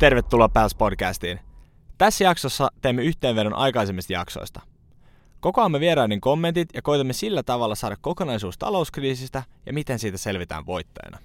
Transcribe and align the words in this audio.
Tervetuloa 0.00 0.48
Pals 0.48 0.74
Podcastiin. 0.74 1.40
Tässä 1.98 2.24
jaksossa 2.24 2.68
teemme 2.82 3.02
yhteenvedon 3.02 3.54
aikaisemmista 3.54 4.12
jaksoista. 4.12 4.60
Kokoamme 5.40 5.80
vieraiden 5.80 6.20
kommentit 6.20 6.68
ja 6.74 6.82
koitamme 6.82 7.12
sillä 7.12 7.42
tavalla 7.42 7.74
saada 7.74 7.96
kokonaisuus 8.00 8.58
talouskriisistä 8.58 9.42
ja 9.66 9.72
miten 9.72 9.98
siitä 9.98 10.18
selvitään 10.18 10.66
voittajana. 10.66 11.18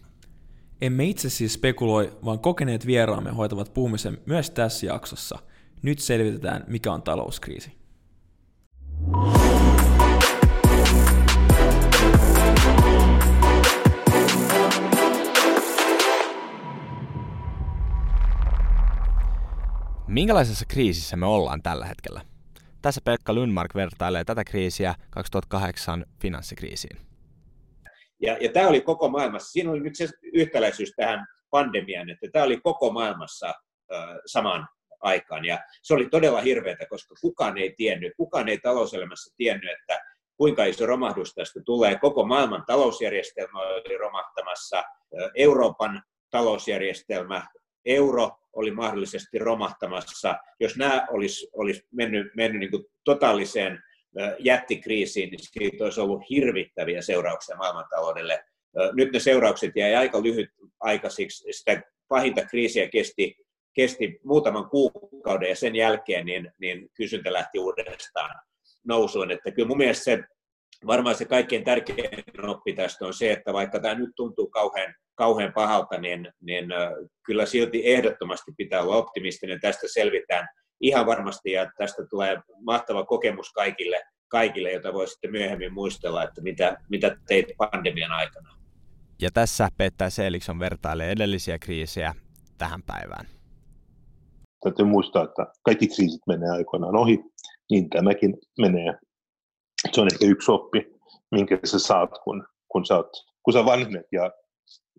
Emme 0.81 1.05
itse 1.05 1.29
siis 1.29 1.53
spekuloi, 1.53 2.17
vaan 2.25 2.39
kokeneet 2.39 2.85
vieraamme 2.85 3.31
hoitavat 3.31 3.73
puhumisen 3.73 4.17
myös 4.25 4.49
tässä 4.49 4.85
jaksossa. 4.85 5.39
Nyt 5.81 5.99
selvitetään, 5.99 6.63
mikä 6.67 6.93
on 6.93 7.01
talouskriisi. 7.01 7.77
Minkälaisessa 20.07 20.65
kriisissä 20.67 21.15
me 21.15 21.25
ollaan 21.25 21.61
tällä 21.61 21.85
hetkellä? 21.85 22.21
Tässä 22.81 23.01
Pekka 23.05 23.33
Lundmark 23.33 23.75
vertailee 23.75 24.23
tätä 24.23 24.43
kriisiä 24.43 24.95
2008 25.09 26.05
finanssikriisiin. 26.21 26.97
Ja, 28.21 28.37
ja 28.41 28.51
tämä 28.51 28.67
oli 28.67 28.81
koko 28.81 29.09
maailmassa, 29.09 29.51
siinä 29.51 29.71
oli 29.71 29.79
nyt 29.79 29.95
se 29.95 30.09
yhtäläisyys 30.33 30.91
tähän 30.95 31.25
pandemiaan, 31.49 32.09
että 32.09 32.27
tämä 32.33 32.45
oli 32.45 32.61
koko 32.61 32.91
maailmassa 32.91 33.47
äh, 33.47 34.05
samaan 34.25 34.67
aikaan. 35.01 35.45
Ja 35.45 35.59
se 35.83 35.93
oli 35.93 36.09
todella 36.09 36.41
hirveätä, 36.41 36.85
koska 36.89 37.15
kukaan 37.21 37.57
ei 37.57 37.73
tiennyt, 37.77 38.13
kukaan 38.17 38.49
ei 38.49 38.57
talouselämässä 38.57 39.33
tiennyt, 39.37 39.71
että 39.79 40.01
kuinka 40.37 40.65
iso 40.65 40.85
romahdus 40.85 41.33
tästä 41.33 41.59
tulee. 41.65 41.99
Koko 41.99 42.25
maailman 42.25 42.63
talousjärjestelmä 42.67 43.59
oli 43.59 43.97
romahtamassa, 43.97 44.83
Euroopan 45.35 46.03
talousjärjestelmä, 46.29 47.47
euro 47.85 48.31
oli 48.55 48.71
mahdollisesti 48.71 49.39
romahtamassa. 49.39 50.35
Jos 50.59 50.77
nämä 50.77 51.07
olisi, 51.11 51.49
olisi 51.53 51.87
mennyt, 51.91 52.27
mennyt 52.35 52.59
niin 52.59 52.71
kuin 52.71 52.85
totaaliseen 53.03 53.83
jättikriisiin, 54.39 55.29
niin 55.29 55.39
siitä 55.39 55.83
olisi 55.83 56.01
ollut 56.01 56.29
hirvittäviä 56.29 57.01
seurauksia 57.01 57.55
maailmantaloudelle. 57.55 58.43
Nyt 58.93 59.11
ne 59.11 59.19
seuraukset 59.19 59.71
jäi 59.75 59.95
aika 59.95 60.23
lyhyt 60.23 60.49
aikaisiksi. 60.79 61.53
Sitä 61.53 61.81
pahinta 62.07 62.45
kriisiä 62.45 62.89
kesti, 62.89 63.35
kesti 63.73 64.19
muutaman 64.23 64.69
kuukauden 64.69 65.49
ja 65.49 65.55
sen 65.55 65.75
jälkeen 65.75 66.25
niin, 66.25 66.51
niin 66.59 66.89
kysyntä 66.93 67.33
lähti 67.33 67.59
uudestaan 67.59 68.41
nousuun. 68.87 69.31
Että 69.31 69.51
kyllä 69.51 69.67
mun 69.67 69.77
mielestä 69.77 70.03
se, 70.03 70.23
varmaan 70.87 71.15
se 71.15 71.25
kaikkein 71.25 71.63
tärkein 71.63 72.49
oppi 72.49 72.73
tästä 72.73 73.05
on 73.05 73.13
se, 73.13 73.31
että 73.31 73.53
vaikka 73.53 73.79
tämä 73.79 73.95
nyt 73.95 74.09
tuntuu 74.15 74.47
kauhean, 74.47 74.95
kauhean 75.15 75.53
pahalta, 75.53 75.97
niin, 75.97 76.31
niin 76.41 76.65
kyllä 77.25 77.45
silti 77.45 77.81
ehdottomasti 77.83 78.51
pitää 78.57 78.81
olla 78.81 78.95
optimistinen. 78.95 79.59
Tästä 79.59 79.87
selvitään 79.93 80.47
ihan 80.81 81.05
varmasti 81.05 81.51
ja 81.51 81.71
tästä 81.77 82.05
tulee 82.09 82.41
mahtava 82.65 83.05
kokemus 83.05 83.51
kaikille, 83.51 84.01
kaikille 84.27 84.71
jota 84.71 84.93
voi 84.93 85.07
sitten 85.07 85.31
myöhemmin 85.31 85.73
muistella, 85.73 86.23
että 86.23 86.41
mitä, 86.41 86.77
mitä 86.89 87.17
teit 87.27 87.45
pandemian 87.57 88.11
aikana. 88.11 88.49
Ja 89.21 89.31
tässä 89.31 89.69
Pettää 89.77 90.09
Seelikson 90.09 90.59
vertailee 90.59 91.11
edellisiä 91.11 91.59
kriisejä 91.59 92.15
tähän 92.57 92.83
päivään. 92.83 93.25
Täytyy 94.63 94.85
muistaa, 94.85 95.23
että 95.23 95.47
kaikki 95.63 95.87
kriisit 95.87 96.21
menee 96.27 96.49
aikoinaan 96.49 96.95
ohi, 96.95 97.19
niin 97.71 97.89
tämäkin 97.89 98.37
menee. 98.59 98.93
Se 99.91 100.01
on 100.01 100.07
ehkä 100.13 100.25
yksi 100.25 100.51
oppi, 100.51 100.85
minkä 101.31 101.59
sä 101.63 101.79
saat, 101.79 102.09
kun, 102.23 102.47
kun, 102.67 102.85
sä, 102.85 102.95
oot, 102.95 103.11
kun 103.43 103.53
sä 103.53 103.65
vanhenet 103.65 104.05
ja 104.11 104.31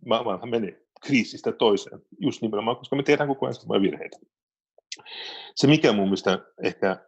maailmanhan 0.07 0.51
menee 0.51 0.87
kriisistä 1.07 1.53
toiseen, 1.53 2.01
just 2.21 2.43
nimenomaan, 2.43 2.77
koska 2.77 2.97
me 2.97 3.03
tehdään 3.03 3.29
koko 3.29 3.47
ajan 3.47 3.55
samoja 3.55 3.81
virheitä. 3.83 4.19
Se, 5.55 5.67
mikä 5.67 5.93
mun 5.93 6.05
mielestä 6.05 6.39
ehkä 6.63 7.07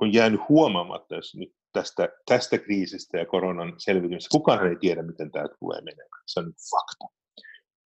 on 0.00 0.12
jäänyt 0.12 0.40
huomaamatta 0.48 1.14
jos 1.14 1.34
nyt 1.34 1.54
tästä, 1.72 2.08
tästä 2.26 2.58
kriisistä 2.58 3.18
ja 3.18 3.26
koronan 3.26 3.74
selvitymisestä, 3.78 4.32
kukaan 4.32 4.68
ei 4.68 4.76
tiedä, 4.76 5.02
miten 5.02 5.30
tämä 5.30 5.48
tulee 5.60 5.80
menemään. 5.80 6.22
Se 6.26 6.40
on 6.40 6.46
nyt 6.46 6.56
fakta. 6.70 7.16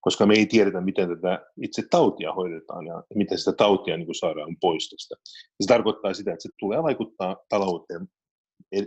Koska 0.00 0.26
me 0.26 0.34
ei 0.34 0.46
tiedetä, 0.46 0.80
miten 0.80 1.08
tätä 1.08 1.46
itse 1.62 1.82
tautia 1.90 2.32
hoidetaan 2.32 2.86
ja 2.86 3.02
miten 3.14 3.38
sitä 3.38 3.52
tautia 3.52 3.96
niin 3.96 4.14
saadaan 4.14 4.56
pois 4.60 4.90
tästä. 4.90 5.14
se 5.60 5.66
tarkoittaa 5.68 6.14
sitä, 6.14 6.32
että 6.32 6.42
se 6.42 6.48
tulee 6.60 6.82
vaikuttaa 6.82 7.36
talouteen 7.48 8.08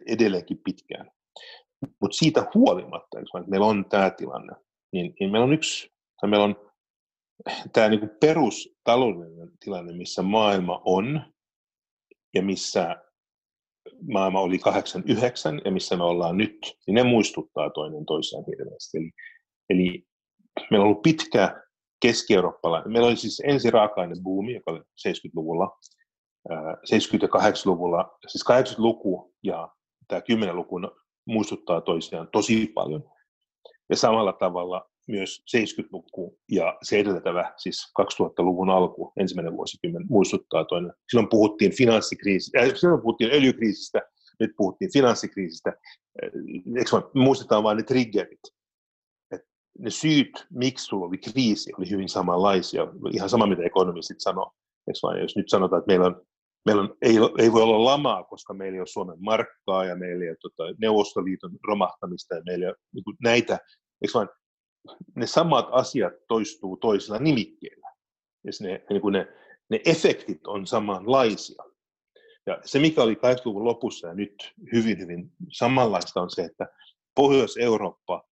edelleenkin 0.08 0.62
pitkään. 0.64 1.12
Mutta 2.02 2.18
siitä 2.18 2.48
huolimatta, 2.56 3.20
että 3.20 3.50
meillä 3.50 3.66
on 3.66 3.86
tämä 3.90 4.10
tilanne, 4.10 4.54
niin, 4.94 5.14
niin 5.20 5.32
meillä 5.32 5.46
on 5.46 5.54
yksi, 5.54 5.90
tai 6.22 6.30
meillä 6.30 6.46
on 6.46 6.56
tämä 7.74 7.90
niin 7.90 8.10
perustaloudellinen 8.20 9.52
tilanne, 9.66 9.94
missä 9.94 10.22
maailma 10.22 10.82
on 10.86 11.34
ja 12.36 12.42
missä 12.42 12.96
maailma 14.12 14.40
oli 14.40 14.60
89 14.60 15.62
ja 15.66 15.72
missä 15.72 15.98
me 15.98 16.04
ollaan 16.04 16.38
nyt, 16.38 16.78
niin 16.88 16.96
ne 16.96 17.04
muistuttaa 17.04 17.70
toinen 17.70 18.06
toisiaan 18.06 18.46
hirveästi. 18.48 18.98
Eli, 18.98 19.12
eli 19.70 20.08
meillä 20.72 20.84
on 20.84 20.90
ollut 20.90 21.02
pitkä 21.02 21.64
keski-eurooppalainen, 22.02 22.92
meillä 22.92 23.08
oli 23.08 23.16
siis 23.16 23.42
ensi 23.46 23.72
raaka-ainebuumi, 23.72 24.54
joka 24.54 24.72
oli 24.72 24.80
70-luvulla, 24.80 25.80
70- 26.50 26.52
ja 27.22 27.28
80-luvulla, 27.28 28.18
siis 28.28 28.46
80-luku 28.52 29.34
ja 29.44 29.70
tämä 30.08 30.22
10-luku 30.22 30.76
muistuttaa 31.26 31.82
toisiaan 31.82 32.30
tosi 32.32 32.72
paljon. 32.76 33.17
Ja 33.90 33.96
samalla 33.96 34.34
tavalla 34.34 34.90
myös 35.08 35.44
70-luku 35.56 36.40
ja 36.52 36.78
se 36.82 37.00
edeltävä, 37.00 37.54
siis 37.58 37.94
2000-luvun 38.02 38.70
alku, 38.70 39.14
ensimmäinen 39.18 39.58
vuosikymmen, 39.58 40.06
muistuttaa 40.10 40.66
toinen. 40.66 40.94
Silloin 41.10 41.30
puhuttiin 41.30 41.76
finanssikriisistä, 41.76 42.60
äh, 42.60 42.72
silloin 42.76 43.02
puhuttiin 43.02 43.32
öljykriisistä, 43.32 44.02
nyt 44.40 44.52
puhuttiin 44.58 44.94
finanssikriisistä. 44.94 45.70
Äh, 45.70 46.30
eikö 46.78 46.92
vaan, 46.92 47.04
muistetaan 47.14 47.64
vain 47.64 47.78
ne 47.78 47.84
triggerit. 47.84 48.40
Et 49.32 49.42
ne 49.80 49.90
syyt, 49.90 50.48
miksi 50.50 50.86
sulla 50.86 51.06
oli 51.06 51.18
kriisi, 51.18 51.72
oli 51.78 51.90
hyvin 51.90 52.10
samanlaisia. 52.10 52.88
Ihan 53.14 53.30
sama, 53.30 53.48
mitä 53.48 53.64
ekonomistit 53.64 54.22
sanoo. 54.22 54.52
Eikö 54.88 55.00
vaan, 55.04 55.20
jos 55.20 55.36
nyt 55.36 55.50
sanotaan, 55.50 55.80
että 55.80 55.88
meillä 55.88 56.06
on 56.06 56.22
meillä 56.68 56.82
on, 56.82 56.96
ei, 57.02 57.16
ei 57.38 57.52
voi 57.52 57.62
olla 57.62 57.84
lamaa, 57.84 58.24
koska 58.24 58.54
meillä 58.54 58.76
ei 58.76 58.80
ole 58.80 58.88
Suomen 58.88 59.18
markkaa 59.20 59.86
ja 59.86 59.96
meillä 59.96 60.24
ei 60.24 60.30
ole 60.30 60.38
tota, 60.42 60.64
Neuvostoliiton 60.82 61.52
romahtamista 61.68 62.36
ja 62.36 62.42
meillä 62.46 62.66
ei 62.66 62.70
ole 62.70 62.78
niin 62.94 63.04
näitä, 63.24 63.60
eikö 64.02 64.14
vaan, 64.14 64.30
ne 65.16 65.28
samat 65.28 65.68
asiat 65.72 66.14
toistuu 66.28 66.78
toisilla 66.78 67.20
nimikkeillä. 67.20 67.88
Ja 68.44 68.52
ne, 68.62 68.86
niin 68.90 69.02
kuin 69.02 69.14
ne, 69.14 69.28
ne 69.70 69.80
efektit 69.86 70.48
on 70.48 70.68
samanlaisia. 70.68 71.64
Ja 72.46 72.60
se, 72.66 72.80
mikä 72.80 73.04
oli 73.04 73.14
80-luvun 73.14 73.64
lopussa 73.64 74.08
ja 74.08 74.14
nyt 74.14 74.54
hyvin, 74.74 75.00
hyvin 75.00 75.32
samanlaista, 75.52 76.22
on 76.22 76.30
se, 76.30 76.42
että 76.42 76.68
Pohjois-Eurooppa, 77.16 78.24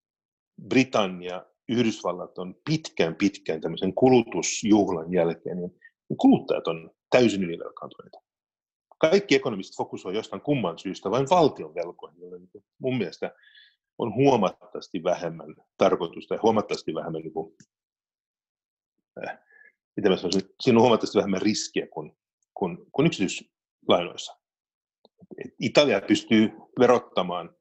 Britannia, 0.70 1.46
Yhdysvallat 1.70 2.38
on 2.38 2.56
pitkään, 2.70 3.16
pitkään 3.16 3.62
tämmöisen 3.62 3.94
kulutusjuhlan 3.94 5.14
jälkeen, 5.14 5.58
niin 5.58 5.72
kuluttajat 6.18 6.68
on 6.68 6.92
täysin 7.10 7.44
ylivelkaantuneita. 7.44 8.25
Kaikki 8.98 9.36
ekonomistit 9.36 9.78
fokusoivat 9.78 10.16
jostain 10.16 10.42
kumman 10.42 10.80
syystä 10.80 11.12
vain 11.12 11.30
valtion 11.30 11.76
velkoihin, 11.76 12.20
joille 12.20 12.40
mun 12.80 12.98
mielestä 12.98 13.32
on 13.98 14.16
huomattavasti 14.16 15.04
vähemmän 15.04 15.56
tarkoitusta 15.78 16.34
ja 16.34 16.40
huomattavasti 16.44 16.94
vähemmän, 16.94 17.22
niin 17.22 17.34
kuin, 17.34 17.56
äh, 19.28 19.40
mitä 19.96 20.10
mä 20.10 20.18
sanoisin, 20.18 20.50
siinä 20.60 20.78
on 20.78 20.82
huomattavasti 20.82 21.18
vähemmän 21.18 21.42
riskiä 21.42 21.88
kuin, 21.88 22.18
kuin, 22.54 22.78
kuin 22.92 23.08
yksityislainoissa. 23.08 24.38
Italia 25.60 26.02
pystyy 26.02 26.52
verottamaan 26.80 27.56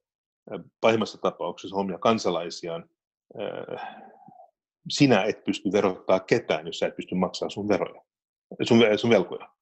äh, 0.52 0.60
pahimmassa 0.80 1.18
tapauksessa 1.18 1.76
omia 1.76 1.98
kansalaisiaan. 1.98 2.90
Äh, 3.40 4.04
sinä 4.90 5.24
et 5.24 5.44
pysty 5.44 5.72
verottaa 5.72 6.20
ketään, 6.20 6.66
jos 6.66 6.78
sä 6.78 6.86
et 6.86 6.96
pysty 6.96 7.14
maksamaan 7.14 7.50
sun 7.50 7.68
veroja, 7.68 8.02
sun, 8.62 8.78
sun 8.96 9.10
velkoja. 9.10 9.53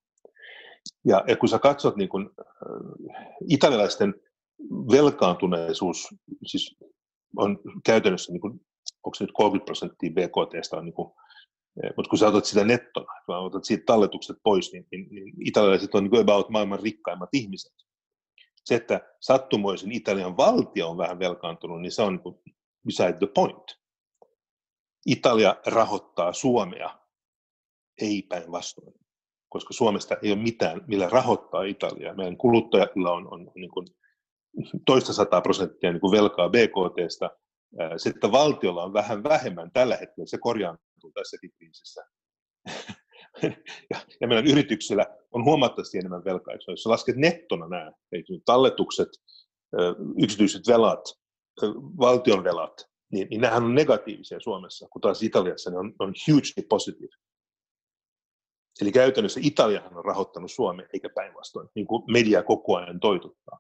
Ja, 1.04 1.24
ja 1.28 1.36
kun 1.36 1.48
sä 1.48 1.58
katsot 1.58 1.96
niin 1.96 2.08
kun, 2.08 2.34
äh, 2.40 3.26
italialaisten 3.48 4.14
velkaantuneisuus 4.90 6.08
siis 6.46 6.76
on 7.36 7.58
käytännössä, 7.84 8.32
niin 8.32 8.40
kuin, 8.40 8.52
onko 9.04 9.14
se 9.14 9.24
nyt 9.24 9.32
30 9.32 9.64
prosenttia 9.64 10.10
BKT, 10.10 10.72
on 10.72 10.84
niin 10.84 10.94
kuin, 10.94 11.12
eh, 11.84 11.90
mutta 11.96 12.08
kun 12.10 12.18
sä 12.18 12.28
otat 12.28 12.44
sitä 12.44 12.64
nettona, 12.64 13.12
kun 13.26 13.36
otat 13.36 13.64
siitä 13.64 13.84
talletukset 13.86 14.36
pois, 14.42 14.72
niin, 14.72 14.86
niin, 14.92 15.08
niin 15.10 15.46
italialaiset 15.46 15.94
on 15.94 16.04
niin 16.04 16.20
about 16.20 16.48
maailman 16.48 16.80
rikkaimmat 16.80 17.28
ihmiset. 17.32 17.72
Se, 18.64 18.74
että 18.74 19.00
sattumoisin 19.20 19.92
Italian 19.92 20.36
valtio 20.36 20.90
on 20.90 20.98
vähän 20.98 21.18
velkaantunut, 21.18 21.80
niin 21.80 21.92
se 21.92 22.02
on 22.02 22.20
niin 22.24 22.54
beside 22.86 23.12
the 23.12 23.26
point. 23.34 23.82
Italia 25.06 25.56
rahoittaa 25.66 26.32
Suomea, 26.32 26.98
ei 28.00 28.22
päinvastoin, 28.22 28.94
koska 29.52 29.72
Suomesta 29.72 30.16
ei 30.22 30.32
ole 30.32 30.42
mitään, 30.42 30.80
millä 30.86 31.08
rahoittaa 31.08 31.62
Italiaa. 31.62 32.14
Meidän 32.14 32.36
kuluttajilla 32.36 33.12
on, 33.12 33.32
on, 33.32 33.50
niin 33.54 33.70
kuin 33.70 33.86
toista 34.86 35.12
sataa 35.12 35.40
prosenttia 35.40 35.92
niin 35.92 36.00
kuin 36.00 36.12
velkaa 36.12 36.48
BKTstä. 36.48 37.30
Että 38.06 38.32
valtiolla 38.32 38.84
on 38.84 38.92
vähän 38.92 39.22
vähemmän 39.22 39.70
tällä 39.72 39.96
hetkellä, 39.96 40.26
se 40.26 40.38
korjaantuu 40.38 41.12
tässäkin 41.14 41.50
kriisissä. 41.58 42.04
ja, 43.90 43.96
ja 44.20 44.28
meidän 44.28 44.46
yrityksillä 44.46 45.06
on 45.32 45.44
huomattavasti 45.44 45.98
enemmän 45.98 46.24
velkaa. 46.24 46.54
Jos 46.68 46.86
lasket 46.86 47.16
nettona 47.16 47.68
nämä 47.68 47.92
talletukset, 48.44 49.08
yksityiset 50.22 50.62
velat, 50.68 51.04
valtion 51.98 52.44
velat, 52.44 52.86
niin, 53.12 53.28
niin 53.30 53.40
nämähän 53.40 53.64
on 53.64 53.74
negatiivisia 53.74 54.40
Suomessa, 54.40 54.88
kun 54.90 55.00
taas 55.00 55.22
Italiassa 55.22 55.70
ne 55.70 55.78
on, 55.78 55.94
on 55.98 56.14
hugely 56.28 56.66
positive. 56.68 57.16
Eli 58.82 58.92
käytännössä 58.92 59.40
Italiahan 59.42 59.96
on 59.96 60.04
rahoittanut 60.04 60.52
Suomea, 60.52 60.86
eikä 60.92 61.08
päinvastoin, 61.08 61.68
niin 61.74 61.86
kuin 61.86 62.02
media 62.12 62.42
koko 62.42 62.76
ajan 62.76 63.00
toituttaa. 63.00 63.58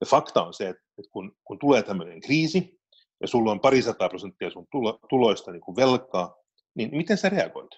Ja 0.00 0.06
fakta 0.06 0.42
on 0.44 0.54
se, 0.54 0.68
että 0.68 1.10
kun, 1.10 1.36
kun 1.44 1.58
tulee 1.58 1.82
tämmöinen 1.82 2.20
kriisi, 2.20 2.80
ja 3.20 3.28
sulla 3.28 3.50
on 3.50 3.60
parisataa 3.60 4.08
prosenttia 4.08 4.50
sun 4.50 4.66
tulo, 4.70 4.98
tuloista 5.08 5.52
niin 5.52 5.60
kuin 5.60 5.76
velkaa, 5.76 6.34
niin 6.74 6.96
miten 6.96 7.18
sä 7.18 7.28
reagoit? 7.28 7.70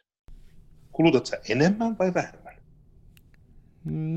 Kulutat 0.93 1.27
sä 1.27 1.41
enemmän 1.49 1.99
vai 1.99 2.15
vähemmän? 2.15 2.55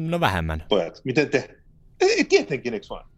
No 0.09 0.19
vähemmän. 0.19 0.63
Pojat, 0.69 1.01
miten 1.03 1.29
te? 1.29 1.57
Ei, 2.01 2.23
tietenkin, 2.23 2.73
eikö 2.73 2.85
vaan? 2.89 3.09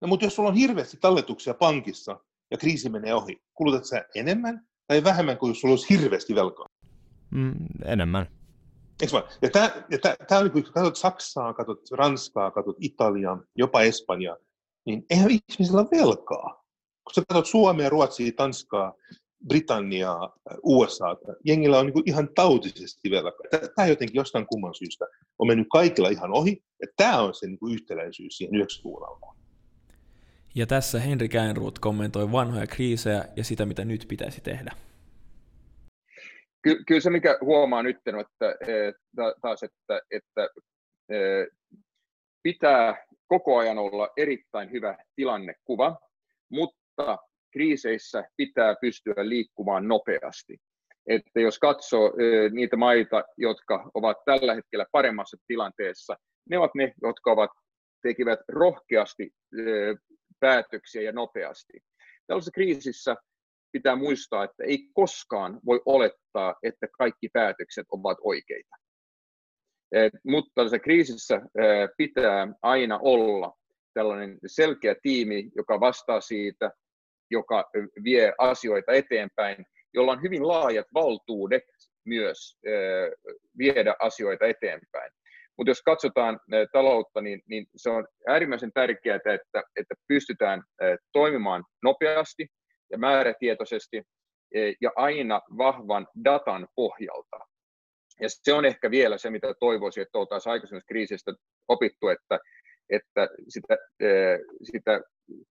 No, 0.00 0.08
mutta 0.08 0.26
jos 0.26 0.34
sulla 0.34 0.48
on 0.48 0.54
hirveästi 0.54 0.96
talletuksia 1.00 1.54
pankissa 1.54 2.20
ja 2.50 2.58
kriisi 2.58 2.88
menee 2.88 3.14
ohi, 3.14 3.42
kulutat 3.54 3.84
sä 3.84 4.04
enemmän 4.14 4.66
tai 4.86 5.04
vähemmän 5.04 5.38
kuin 5.38 5.50
jos 5.50 5.60
sulla 5.60 5.72
olisi 5.72 5.98
hirveästi 5.98 6.34
velkaa? 6.34 6.66
Mm, 7.30 7.54
enemmän. 7.84 8.37
Eikö 9.02 9.12
vaan? 9.12 9.24
Ja 9.42 9.50
tämä, 9.50 9.70
ja 9.90 9.98
tämä, 9.98 10.16
tämä 10.28 10.40
on, 10.40 10.50
kun 10.50 10.62
katsot 10.62 10.96
Saksaa, 10.96 11.54
katsot 11.54 11.80
Ranskaa, 11.90 12.50
katsot 12.50 12.76
Italiaa, 12.80 13.42
jopa 13.56 13.82
Espanjaa, 13.82 14.36
niin 14.86 15.06
eihän 15.10 15.30
ihmisillä 15.30 15.80
ole 15.80 16.00
velkaa. 16.00 16.64
Kun 17.04 17.14
sä 17.14 17.22
katsot 17.28 17.46
Suomea, 17.46 17.88
Ruotsia, 17.88 18.32
Tanskaa, 18.36 18.94
Britanniaa, 19.48 20.36
USA, 20.62 21.16
jengillä 21.44 21.78
on 21.78 21.86
niin 21.86 22.02
ihan 22.06 22.28
tautisesti 22.34 23.10
velkaa. 23.10 23.60
Tämä 23.76 23.88
jotenkin 23.88 24.16
jostain 24.16 24.46
kumman 24.46 24.74
syystä 24.74 25.06
on 25.38 25.46
mennyt 25.46 25.66
kaikilla 25.72 26.08
ihan 26.08 26.32
ohi, 26.32 26.62
ja 26.80 26.86
tämä 26.96 27.20
on 27.20 27.34
se 27.34 27.46
niin 27.46 27.72
yhtäläisyys 27.72 28.36
siihen 28.36 28.54
90-luvun 28.54 29.08
alkuun. 29.08 29.36
Ja 30.54 30.66
tässä 30.66 31.00
Henri 31.00 31.28
Käinruut 31.28 31.78
kommentoi 31.78 32.32
vanhoja 32.32 32.66
kriisejä 32.66 33.24
ja 33.36 33.44
sitä, 33.44 33.66
mitä 33.66 33.84
nyt 33.84 34.04
pitäisi 34.08 34.40
tehdä. 34.40 34.72
Ky- 36.62 36.84
kyllä 36.86 37.00
se, 37.00 37.10
mikä 37.10 37.38
huomaa 37.40 37.82
nyt, 37.82 37.96
että, 37.96 38.56
että 38.60 39.34
taas, 39.40 39.62
että, 39.62 40.00
että 40.10 40.48
pitää 42.42 43.06
koko 43.28 43.58
ajan 43.58 43.78
olla 43.78 44.08
erittäin 44.16 44.70
hyvä 44.72 44.96
tilannekuva, 45.16 45.98
mutta 46.50 47.18
kriiseissä 47.52 48.24
pitää 48.36 48.74
pystyä 48.80 49.14
liikkumaan 49.18 49.88
nopeasti. 49.88 50.58
Että 51.06 51.40
jos 51.40 51.58
katsoo 51.58 52.12
niitä 52.50 52.76
maita, 52.76 53.24
jotka 53.36 53.90
ovat 53.94 54.16
tällä 54.24 54.54
hetkellä 54.54 54.86
paremmassa 54.92 55.36
tilanteessa, 55.46 56.16
ne 56.50 56.58
ovat 56.58 56.74
ne, 56.74 56.92
jotka 57.02 57.32
ovat, 57.32 57.50
tekivät 58.02 58.40
rohkeasti 58.48 59.30
päätöksiä 60.40 61.02
ja 61.02 61.12
nopeasti. 61.12 61.72
Tällaisessa 62.26 62.52
kriisissä 62.54 63.16
pitää 63.72 63.96
muistaa, 63.96 64.44
että 64.44 64.64
ei 64.64 64.78
koskaan 64.92 65.60
voi 65.66 65.82
olettaa, 65.86 66.54
että 66.62 66.86
kaikki 66.98 67.28
päätökset 67.32 67.86
ovat 67.90 68.18
oikeita. 68.22 68.76
Et, 69.92 70.12
mutta 70.26 70.68
se 70.68 70.78
kriisissä 70.78 71.40
pitää 71.96 72.48
aina 72.62 72.98
olla 73.02 73.52
tällainen 73.94 74.38
selkeä 74.46 74.94
tiimi, 75.02 75.50
joka 75.56 75.80
vastaa 75.80 76.20
siitä, 76.20 76.70
joka 77.30 77.70
vie 78.04 78.32
asioita 78.38 78.92
eteenpäin, 78.92 79.66
jolla 79.94 80.12
on 80.12 80.22
hyvin 80.22 80.48
laajat 80.48 80.86
valtuudet 80.94 81.62
myös 82.06 82.58
viedä 83.58 83.94
asioita 84.00 84.46
eteenpäin. 84.46 85.12
Mutta 85.58 85.70
jos 85.70 85.82
katsotaan 85.82 86.40
taloutta, 86.72 87.20
niin, 87.20 87.42
niin 87.46 87.66
se 87.76 87.90
on 87.90 88.06
äärimmäisen 88.26 88.72
tärkeää, 88.74 89.16
että, 89.16 89.62
että 89.76 89.94
pystytään 90.08 90.62
toimimaan 91.12 91.64
nopeasti 91.82 92.46
ja 92.90 92.98
määrätietoisesti 92.98 94.02
ja 94.80 94.90
aina 94.96 95.40
vahvan 95.58 96.06
datan 96.24 96.68
pohjalta. 96.74 97.38
Ja 98.20 98.28
se 98.28 98.52
on 98.52 98.64
ehkä 98.64 98.90
vielä 98.90 99.18
se, 99.18 99.30
mitä 99.30 99.54
toivoisin, 99.60 100.02
että 100.02 100.18
oltaisiin 100.18 100.52
aikaisemmassa 100.52 100.88
kriisistä 100.88 101.32
opittu, 101.68 102.08
että, 102.08 102.38
että 102.90 103.28
sitä, 103.48 103.76
sitä 104.62 105.00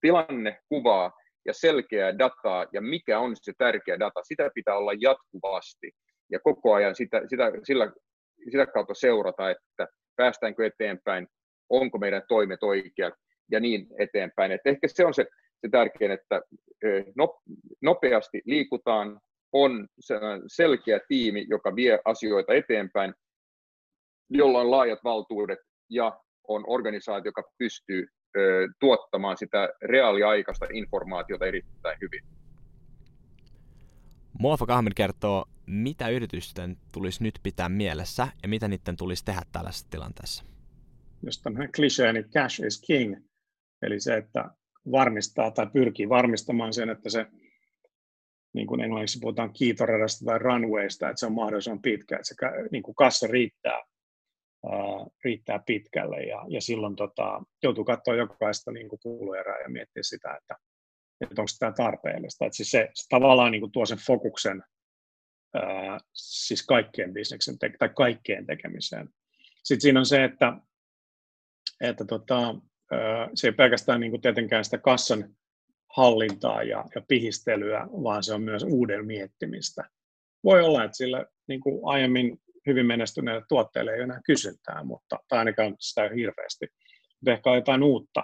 tilannekuvaa 0.01 1.11
ja 1.45 1.53
selkeää 1.53 2.17
dataa 2.17 2.65
ja 2.73 2.81
mikä 2.81 3.19
on 3.19 3.35
se 3.35 3.53
tärkeä 3.57 3.99
data, 3.99 4.23
sitä 4.23 4.49
pitää 4.53 4.77
olla 4.77 4.91
jatkuvasti 4.93 5.91
ja 6.31 6.39
koko 6.39 6.73
ajan 6.73 6.95
sitä, 6.95 7.21
sitä, 7.29 7.51
sillä, 7.63 7.91
sitä 8.51 8.65
kautta 8.65 8.93
seurata, 8.93 9.49
että 9.49 9.87
päästäänkö 10.15 10.65
eteenpäin, 10.65 11.27
onko 11.69 11.97
meidän 11.97 12.21
toimet 12.27 12.63
oikeat 12.63 13.13
ja 13.51 13.59
niin 13.59 13.87
eteenpäin. 13.99 14.51
Et 14.51 14.61
ehkä 14.65 14.87
se 14.87 15.05
on 15.05 15.13
se, 15.13 15.25
se 15.62 15.69
tärkein, 15.71 16.12
että 16.12 16.42
nopeasti 17.81 18.42
liikutaan, 18.45 19.19
on 19.54 19.88
selkeä 20.48 21.00
tiimi, 21.07 21.45
joka 21.50 21.75
vie 21.75 22.00
asioita 22.06 22.54
eteenpäin, 22.54 23.13
jolla 24.30 24.59
on 24.59 24.71
laajat 24.71 25.00
valtuudet 25.04 25.59
ja 25.89 26.19
on 26.48 26.63
organisaatio, 26.68 27.30
joka 27.30 27.44
pystyy 27.57 28.07
tuottamaan 28.80 29.38
sitä 29.38 29.69
reaaliaikaista 29.81 30.65
informaatiota 30.74 31.45
erittäin 31.45 31.98
hyvin. 32.01 32.24
Muafa 34.39 34.65
Kahmin 34.65 34.95
kertoo, 34.95 35.45
mitä 35.65 36.09
yritysten 36.09 36.77
tulisi 36.92 37.24
nyt 37.24 37.39
pitää 37.44 37.69
mielessä 37.69 38.27
ja 38.44 38.50
mitä 38.50 38.68
niiden 38.68 38.98
tulisi 38.98 39.25
tehdä 39.25 39.42
tällaisessa 39.51 39.89
tilanteessa. 39.89 40.44
Jos 41.24 41.42
tämmöinen 41.42 41.71
klisee, 41.75 42.13
niin 42.13 42.30
cash 42.30 42.65
is 42.65 42.81
king, 42.81 43.15
eli 43.81 44.00
se, 44.00 44.18
että 44.18 44.50
varmistaa 44.91 45.51
tai 45.51 45.67
pyrkii 45.73 46.09
varmistamaan 46.09 46.73
sen, 46.73 46.89
että 46.89 47.09
se, 47.09 47.25
niin 48.53 48.67
kuin 48.67 48.81
englanniksi 48.81 49.19
puhutaan 49.19 49.53
kiitoradasta 49.53 50.25
tai 50.25 50.39
runwaysta, 50.39 51.09
että 51.09 51.19
se 51.19 51.25
on 51.25 51.33
mahdollisimman 51.33 51.81
pitkä, 51.81 52.15
että 52.15 52.27
se 52.27 52.35
niin 52.71 52.83
kuin 52.83 52.95
kassa 52.95 53.27
riittää, 53.27 53.81
ää, 54.71 55.05
riittää 55.23 55.59
pitkälle 55.65 56.23
ja, 56.23 56.45
ja 56.49 56.61
silloin 56.61 56.95
tota, 56.95 57.43
joutuu 57.63 57.83
katsoa 57.83 58.15
jokaista 58.15 58.71
niin 58.71 58.89
kuin 58.89 58.99
kuluerää 58.99 59.61
ja 59.61 59.69
miettiä 59.69 60.03
sitä, 60.03 60.35
että, 60.35 60.56
että 61.21 61.41
onko 61.41 61.51
tämä 61.59 61.71
tarpeellista. 61.71 62.45
Että 62.45 62.56
siis 62.56 62.71
se, 62.71 62.89
se 62.94 63.06
tavallaan 63.09 63.51
niin 63.51 63.61
kuin 63.61 63.71
tuo 63.71 63.85
sen 63.85 63.97
fokuksen 63.97 64.63
ää, 65.53 65.99
siis 66.13 66.65
kaikkeen 66.65 67.13
bisneksen 67.13 67.59
tai 67.59 67.89
kaikkeen 67.95 68.45
tekemiseen. 68.45 69.09
Sitten 69.63 69.81
siinä 69.81 69.99
on 69.99 70.06
se, 70.06 70.23
että, 70.23 70.53
että 71.81 72.06
tota, 72.06 72.56
se 73.33 73.47
ei 73.47 73.51
pelkästään 73.51 73.99
niin 73.99 74.11
kuin 74.11 74.21
tietenkään 74.21 74.65
sitä 74.65 74.77
kassan 74.77 75.35
hallintaa 75.95 76.63
ja, 76.63 76.85
ja 76.95 77.01
pihistelyä, 77.07 77.87
vaan 77.91 78.23
se 78.23 78.33
on 78.33 78.41
myös 78.41 78.63
uuden 78.63 79.06
miettimistä. 79.06 79.83
Voi 80.44 80.61
olla, 80.61 80.83
että 80.83 80.97
sillä 80.97 81.25
niin 81.47 81.61
kuin 81.61 81.79
aiemmin 81.83 82.39
hyvin 82.67 82.85
menestyneille 82.85 83.44
tuotteille 83.49 83.91
ei 83.91 84.01
enää 84.01 84.21
kysyntää, 84.25 84.83
mutta, 84.83 85.19
tai 85.27 85.39
ainakaan 85.39 85.75
sitä 85.79 86.03
ei 86.03 86.15
hirveästi. 86.15 86.67
Mutta 87.19 87.31
ehkä 87.31 87.49
on 87.49 87.56
jotain 87.56 87.83
uutta, 87.83 88.23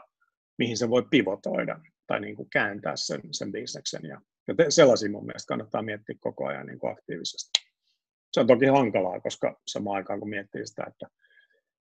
mihin 0.57 0.77
se 0.77 0.89
voi 0.89 1.05
pivotoida 1.09 1.79
tai 2.07 2.19
niin 2.19 2.35
kuin 2.35 2.49
kääntää 2.49 2.95
sen, 2.95 3.21
sen 3.31 3.51
bisneksen. 3.51 4.01
Ja, 4.03 4.21
ja 4.47 4.55
te, 4.55 4.65
sellaisia 4.69 5.11
mun 5.11 5.25
mielestä 5.25 5.47
kannattaa 5.47 5.81
miettiä 5.81 6.15
koko 6.19 6.47
ajan 6.47 6.67
niin 6.67 6.79
kuin 6.79 6.93
aktiivisesti. 6.93 7.51
Se 8.33 8.39
on 8.39 8.47
toki 8.47 8.65
hankalaa, 8.65 9.19
koska 9.19 9.61
samaan 9.67 9.95
aikaan 9.95 10.19
kun 10.19 10.29
miettii 10.29 10.67
sitä, 10.67 10.83
että 10.87 11.07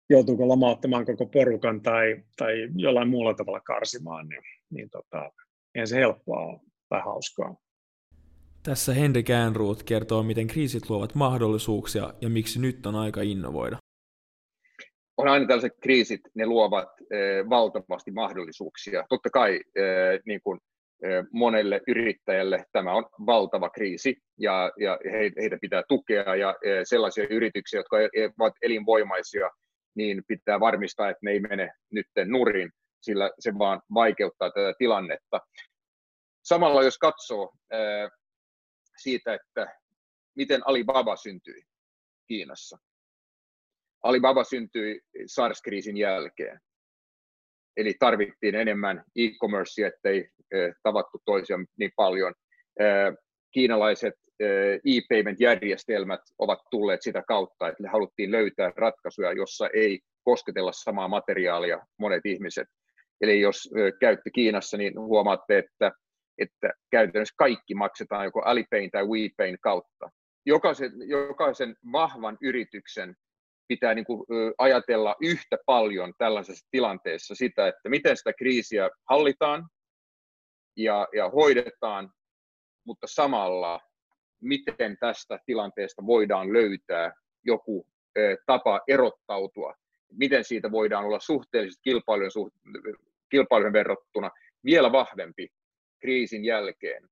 joutuuko 0.09 0.47
lomauttamaan 0.47 1.05
koko 1.05 1.25
porukan 1.25 1.81
tai, 1.81 2.23
tai 2.37 2.53
jollain 2.75 3.09
muulla 3.09 3.33
tavalla 3.33 3.59
karsimaan, 3.59 4.27
niin, 4.27 4.41
niin 4.69 4.89
tota, 4.89 5.31
eihän 5.75 5.87
se 5.87 5.95
helppoa 5.95 6.45
ole 6.45 6.59
tai 6.89 7.01
hauskaa. 7.01 7.55
Tässä 8.63 8.93
Henri 8.93 9.23
Käänruut 9.23 9.83
kertoo, 9.83 10.23
miten 10.23 10.47
kriisit 10.47 10.89
luovat 10.89 11.15
mahdollisuuksia 11.15 12.13
ja 12.21 12.29
miksi 12.29 12.61
nyt 12.61 12.85
on 12.85 12.95
aika 12.95 13.21
innovoida. 13.21 13.77
On 15.17 15.27
aina 15.27 15.47
tällaiset 15.47 15.77
kriisit, 15.81 16.21
ne 16.35 16.45
luovat 16.45 16.89
eh, 17.11 17.49
valtavasti 17.49 18.11
mahdollisuuksia. 18.11 19.05
Totta 19.09 19.29
kai 19.29 19.61
eh, 19.75 20.19
niin 20.25 20.41
kuin, 20.43 20.59
eh, 21.03 21.25
monelle 21.31 21.81
yrittäjälle 21.87 22.65
tämä 22.71 22.93
on 22.93 23.05
valtava 23.25 23.69
kriisi 23.69 24.17
ja, 24.39 24.71
ja 24.79 24.99
he, 25.11 25.31
heitä 25.41 25.57
pitää 25.61 25.83
tukea 25.87 26.35
ja 26.35 26.55
eh, 26.63 26.81
sellaisia 26.83 27.27
yrityksiä, 27.29 27.79
jotka 27.79 28.01
e, 28.01 28.03
e, 28.03 28.29
ovat 28.39 28.53
elinvoimaisia– 28.61 29.49
niin 29.95 30.23
pitää 30.27 30.59
varmistaa, 30.59 31.09
että 31.09 31.19
ne 31.21 31.31
ei 31.31 31.39
mene 31.39 31.71
nyt 31.91 32.07
nurin, 32.25 32.71
sillä 33.01 33.31
se 33.39 33.57
vaan 33.57 33.81
vaikeuttaa 33.93 34.51
tätä 34.51 34.73
tilannetta. 34.77 35.39
Samalla 36.43 36.83
jos 36.83 36.97
katsoo 36.97 37.53
siitä, 38.97 39.33
että 39.33 39.79
miten 40.35 40.61
Alibaba 40.65 41.15
syntyi 41.15 41.63
Kiinassa. 42.27 42.77
Alibaba 44.03 44.43
syntyi 44.43 45.01
SARS-kriisin 45.27 45.97
jälkeen. 45.97 46.59
Eli 47.77 47.93
tarvittiin 47.99 48.55
enemmän 48.55 49.03
e-commercea, 49.15 49.87
ettei 49.87 50.29
tavattu 50.83 51.21
toisia 51.25 51.57
niin 51.77 51.91
paljon. 51.95 52.33
Kiinalaiset 53.51 54.13
e-payment-järjestelmät 54.85 56.21
ovat 56.39 56.59
tulleet 56.71 57.01
sitä 57.01 57.23
kautta, 57.27 57.67
että 57.67 57.89
haluttiin 57.91 58.31
löytää 58.31 58.71
ratkaisuja, 58.75 59.31
jossa 59.33 59.69
ei 59.73 59.99
kosketella 60.23 60.71
samaa 60.71 61.07
materiaalia 61.07 61.79
monet 61.99 62.25
ihmiset. 62.25 62.67
Eli 63.21 63.41
jos 63.41 63.69
käytte 63.99 64.29
Kiinassa, 64.29 64.77
niin 64.77 64.99
huomaatte, 64.99 65.57
että, 65.57 65.91
että 66.37 66.73
käytännössä 66.91 67.35
kaikki 67.37 67.75
maksetaan 67.75 68.25
joko 68.25 68.41
Alipayn 68.41 68.91
tai 68.91 69.07
WePayn 69.07 69.57
kautta. 69.61 70.09
Jokaisen, 70.45 70.91
jokaisen 71.05 71.75
vahvan 71.91 72.37
yrityksen 72.41 73.15
pitää 73.67 73.93
niin 73.93 74.05
kuin 74.05 74.25
ajatella 74.57 75.15
yhtä 75.21 75.57
paljon 75.65 76.13
tällaisessa 76.17 76.67
tilanteessa 76.71 77.35
sitä, 77.35 77.67
että 77.67 77.89
miten 77.89 78.17
sitä 78.17 78.33
kriisiä 78.33 78.89
hallitaan 79.09 79.67
ja, 80.77 81.07
ja 81.15 81.29
hoidetaan, 81.29 82.09
mutta 82.85 83.07
samalla 83.07 83.79
miten 84.43 84.97
tästä 84.99 85.39
tilanteesta 85.45 86.05
voidaan 86.05 86.53
löytää 86.53 87.11
joku 87.45 87.87
tapa 88.45 88.81
erottautua, 88.87 89.73
miten 90.11 90.43
siitä 90.43 90.71
voidaan 90.71 91.05
olla 91.05 91.19
suhteellisesti 91.19 91.81
kilpailujen, 91.83 92.31
suht, 92.31 92.55
kilpailujen 93.29 93.73
verrattuna 93.73 94.31
vielä 94.65 94.91
vahvempi 94.91 95.47
kriisin 95.99 96.45
jälkeen. 96.45 97.09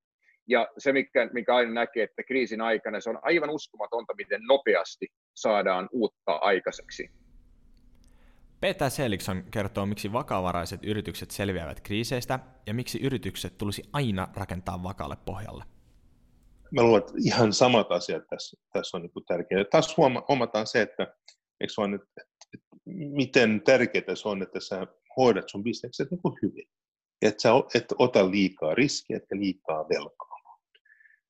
Ja 0.47 0.67
se, 0.77 0.93
mikä, 0.93 1.29
mikä 1.33 1.55
aina 1.55 1.71
näkee, 1.71 2.03
että 2.03 2.23
kriisin 2.23 2.61
aikana 2.61 2.99
se 2.99 3.09
on 3.09 3.19
aivan 3.21 3.49
uskomatonta, 3.49 4.13
miten 4.17 4.41
nopeasti 4.43 5.07
saadaan 5.33 5.89
uutta 5.91 6.35
aikaiseksi. 6.35 7.09
Peter 8.59 8.89
Selikson 8.89 9.43
kertoo, 9.51 9.85
miksi 9.85 10.13
vakavaraiset 10.13 10.79
yritykset 10.83 11.31
selviävät 11.31 11.81
kriiseistä 11.81 12.39
ja 12.67 12.73
miksi 12.73 13.01
yritykset 13.01 13.57
tulisi 13.57 13.83
aina 13.93 14.27
rakentaa 14.35 14.83
vakaalle 14.83 15.17
pohjalle. 15.25 15.63
Mä 16.71 16.83
luulen, 16.83 16.99
että 16.99 17.13
ihan 17.25 17.53
samat 17.53 17.91
asiat 17.91 18.23
tässä, 18.29 18.57
tässä 18.73 18.97
on 18.97 19.01
niin 19.03 19.25
tärkeää. 19.27 19.63
Taas 19.71 19.97
huomataan 19.97 20.67
se, 20.67 20.81
että, 20.81 21.15
eikö 21.59 21.73
vaan, 21.77 21.93
että, 21.93 22.21
että 22.53 22.67
miten 22.85 23.61
tärkeää 23.65 24.15
se 24.15 24.27
on, 24.27 24.41
että 24.41 24.59
sä 24.59 24.87
hoidat 25.17 25.49
sun 25.49 25.63
bisnekset 25.63 26.11
niin 26.11 26.21
hyvin. 26.41 26.65
Että 27.21 27.41
sä 27.41 27.49
et 27.75 27.85
ota 27.99 28.31
liikaa 28.31 28.75
riskiä, 28.75 29.17
etkä 29.17 29.35
liikaa 29.35 29.89
velkaa. 29.89 30.31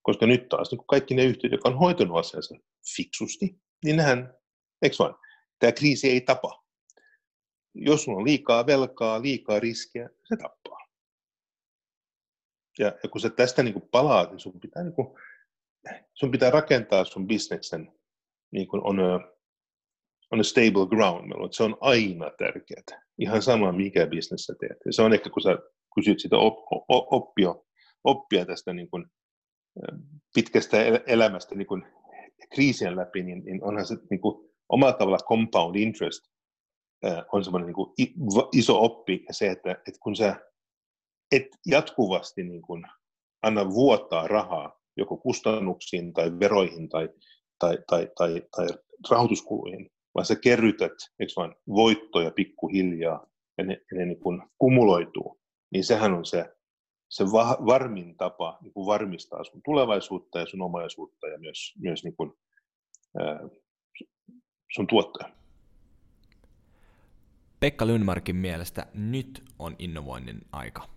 Koska 0.01 0.25
nyt 0.25 0.49
taas 0.49 0.71
niin 0.71 0.87
kaikki 0.87 1.15
ne 1.15 1.25
yhtiöt, 1.25 1.51
jotka 1.51 1.69
on 1.69 1.77
hoitanut 1.77 2.17
asiansa 2.17 2.55
fiksusti, 2.95 3.61
niin 3.85 3.95
nehän, 3.95 4.33
eikö 4.81 4.95
vaan, 4.99 5.15
tämä 5.59 5.71
kriisi 5.71 6.09
ei 6.09 6.21
tapa. 6.21 6.63
Jos 7.73 8.03
sulla 8.03 8.17
on 8.17 8.25
liikaa 8.25 8.65
velkaa, 8.65 9.21
liikaa 9.21 9.59
riskiä, 9.59 10.09
se 10.29 10.35
tappaa. 10.35 10.77
Ja, 12.79 12.87
ja 13.03 13.09
kun 13.09 13.21
sä 13.21 13.29
tästä 13.29 13.63
niin 13.63 13.73
kuin 13.73 13.89
palaat, 13.91 14.31
niin 14.31 14.39
sun 14.39 14.59
pitää, 14.59 14.83
niin 14.83 14.93
kuin, 14.93 15.07
sun 16.13 16.31
pitää 16.31 16.51
rakentaa 16.51 17.05
sun 17.05 17.27
bisneksen 17.27 17.91
niin 18.51 18.67
kuin 18.67 18.81
on, 18.83 18.99
a, 18.99 19.19
on 20.31 20.39
a 20.39 20.43
stable 20.43 20.87
ground. 20.89 21.53
Se 21.53 21.63
on 21.63 21.77
aina 21.81 22.31
tärkeää. 22.37 23.01
Ihan 23.19 23.41
sama, 23.41 23.71
mikä 23.71 24.07
bisnes 24.07 24.45
sä 24.45 24.53
teet. 24.59 24.77
Ja 24.85 24.93
se 24.93 25.01
on 25.01 25.13
ehkä, 25.13 25.29
kun 25.29 25.41
sä 25.41 25.57
kysyt 25.95 26.19
sitä 26.19 26.37
op, 26.37 26.57
op, 26.71 27.13
oppia, 27.13 27.55
oppia 28.03 28.45
tästä 28.45 28.73
niin 28.73 28.89
kuin, 28.89 29.05
pitkästä 30.35 30.77
elämästä 31.07 31.55
niin 31.55 31.67
kuin 31.67 31.83
kriisien 32.53 32.95
läpi, 32.95 33.23
niin, 33.23 33.45
niin 33.45 33.63
onhan 33.63 33.85
se 33.85 33.95
niin 34.09 34.21
kuin, 34.21 34.51
omalla 34.69 34.93
tavalla 34.93 35.17
compound 35.17 35.75
interest 35.75 36.21
on 37.31 37.43
semmoinen 37.43 37.67
niin 37.67 37.75
kuin, 37.75 37.93
iso 38.53 38.83
oppi 38.83 39.23
ja 39.27 39.33
se, 39.33 39.47
että, 39.47 39.71
että 39.71 39.99
kun 40.03 40.15
sä 40.15 40.35
et 41.31 41.47
jatkuvasti 41.65 42.43
niin 42.43 42.61
kuin, 42.61 42.83
anna 43.43 43.69
vuottaa 43.69 44.27
rahaa 44.27 44.80
joko 44.97 45.17
kustannuksiin 45.17 46.13
tai 46.13 46.39
veroihin 46.39 46.89
tai, 46.89 47.09
tai, 47.59 47.77
tai, 47.89 48.07
tai, 48.17 48.41
tai 48.55 48.67
rahoituskuluihin, 49.09 49.89
vaan 50.15 50.25
sä 50.25 50.35
kerrytät 50.35 50.93
eikö 51.19 51.33
vaan, 51.35 51.55
voittoja 51.67 52.31
pikkuhiljaa 52.31 53.27
ja 53.57 53.63
ne, 53.63 53.73
ja 53.73 53.97
ne 53.97 54.05
niin 54.05 54.19
kuin 54.19 54.41
kumuloituu, 54.57 55.39
niin 55.71 55.83
sehän 55.83 56.13
on 56.13 56.25
se 56.25 56.45
se 57.11 57.23
va- 57.25 57.57
varmin 57.65 58.17
tapa 58.17 58.57
niin 58.61 58.73
kuin 58.73 58.85
varmistaa 58.85 59.43
sun 59.43 59.61
tulevaisuutta 59.65 60.39
ja 60.39 60.45
sun 60.45 60.61
omaisuutta 60.61 61.27
ja 61.27 61.39
myös, 61.39 61.73
myös 61.79 62.03
niin 62.03 62.15
kuin, 62.15 62.33
ää, 63.19 63.39
sun 64.73 64.87
tuottoja. 64.87 65.29
Pekka 67.59 67.85
Lundmarkin 67.85 68.35
mielestä 68.35 68.85
nyt 68.93 69.43
on 69.59 69.75
innovoinnin 69.79 70.41
aika. 70.51 70.89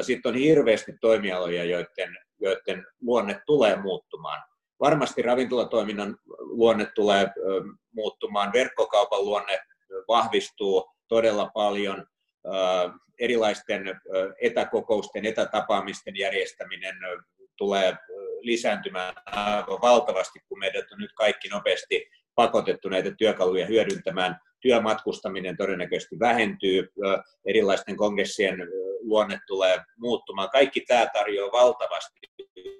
Sitten 0.00 0.32
on 0.32 0.38
hirveästi 0.38 0.92
toimialoja, 1.00 1.64
joiden, 1.64 2.16
joiden 2.40 2.86
luonne 3.00 3.40
tulee 3.46 3.76
muuttumaan. 3.76 4.42
Varmasti 4.80 5.22
ravintolatoiminnan 5.22 6.16
luonne 6.38 6.86
tulee 6.94 7.28
muuttumaan, 7.92 8.52
verkkokaupan 8.52 9.24
luonne 9.24 9.60
vahvistuu 10.08 10.90
todella 11.08 11.50
paljon, 11.54 12.06
erilaisten 13.20 14.00
etäkokousten, 14.40 15.24
etätapaamisten 15.24 16.16
järjestäminen 16.16 16.96
tulee 17.56 17.96
lisääntymään 18.40 19.14
aivan 19.26 19.80
valtavasti, 19.82 20.40
kun 20.48 20.58
meidät 20.58 20.92
on 20.92 20.98
nyt 20.98 21.12
kaikki 21.12 21.48
nopeasti 21.48 22.10
pakotettu 22.34 22.88
näitä 22.88 23.10
työkaluja 23.10 23.66
hyödyntämään. 23.66 24.40
Työmatkustaminen 24.60 25.56
todennäköisesti 25.56 26.18
vähentyy, 26.18 26.92
erilaisten 27.46 27.96
kongressien 27.96 28.58
luonne 29.06 29.38
tulee 29.46 29.80
muuttumaan. 29.98 30.50
Kaikki 30.50 30.80
tämä 30.80 31.06
tarjoaa 31.12 31.52
valtavasti 31.52 32.20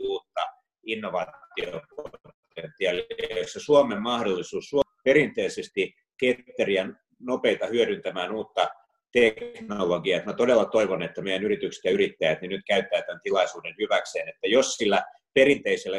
uutta 0.01 0.41
innovaatiopotentiaalia, 0.87 3.39
jossa 3.39 3.61
Suomen 3.61 4.03
mahdollisuus 4.03 4.71
perinteisesti 5.05 5.95
ketteriä 6.21 6.89
nopeita 7.21 7.67
hyödyntämään 7.67 8.35
uutta 8.35 8.69
teknologiaa. 9.13 10.25
Mä 10.27 10.33
todella 10.33 10.65
toivon, 10.65 11.03
että 11.03 11.23
meidän 11.23 11.45
yritykset 11.45 11.85
ja 11.85 11.91
yrittäjät 11.91 12.41
niin 12.41 12.51
nyt 12.51 12.63
käyttää 12.67 13.03
tämän 13.03 13.21
tilaisuuden 13.23 13.75
hyväkseen, 13.79 14.29
että 14.29 14.47
jos 14.47 14.75
sillä 14.75 15.05
perinteisellä 15.35 15.99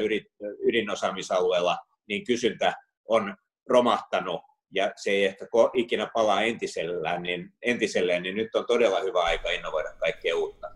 ydinosaamisalueella 0.68 1.78
niin 2.08 2.26
kysyntä 2.26 2.74
on 3.08 3.38
romahtanut 3.70 4.42
ja 4.72 4.92
se 4.96 5.10
ei 5.10 5.26
ehkä 5.26 5.46
ikinä 5.74 6.10
palaa 6.14 6.42
entisellään, 6.42 7.24
niin, 7.24 7.54
entiselleen, 7.62 8.24
niin 8.24 8.36
nyt 8.36 8.56
on 8.56 8.66
todella 8.66 9.00
hyvä 9.00 9.24
aika 9.24 9.50
innovoida 9.50 9.94
kaikkea 10.00 10.36
uutta. 10.36 10.72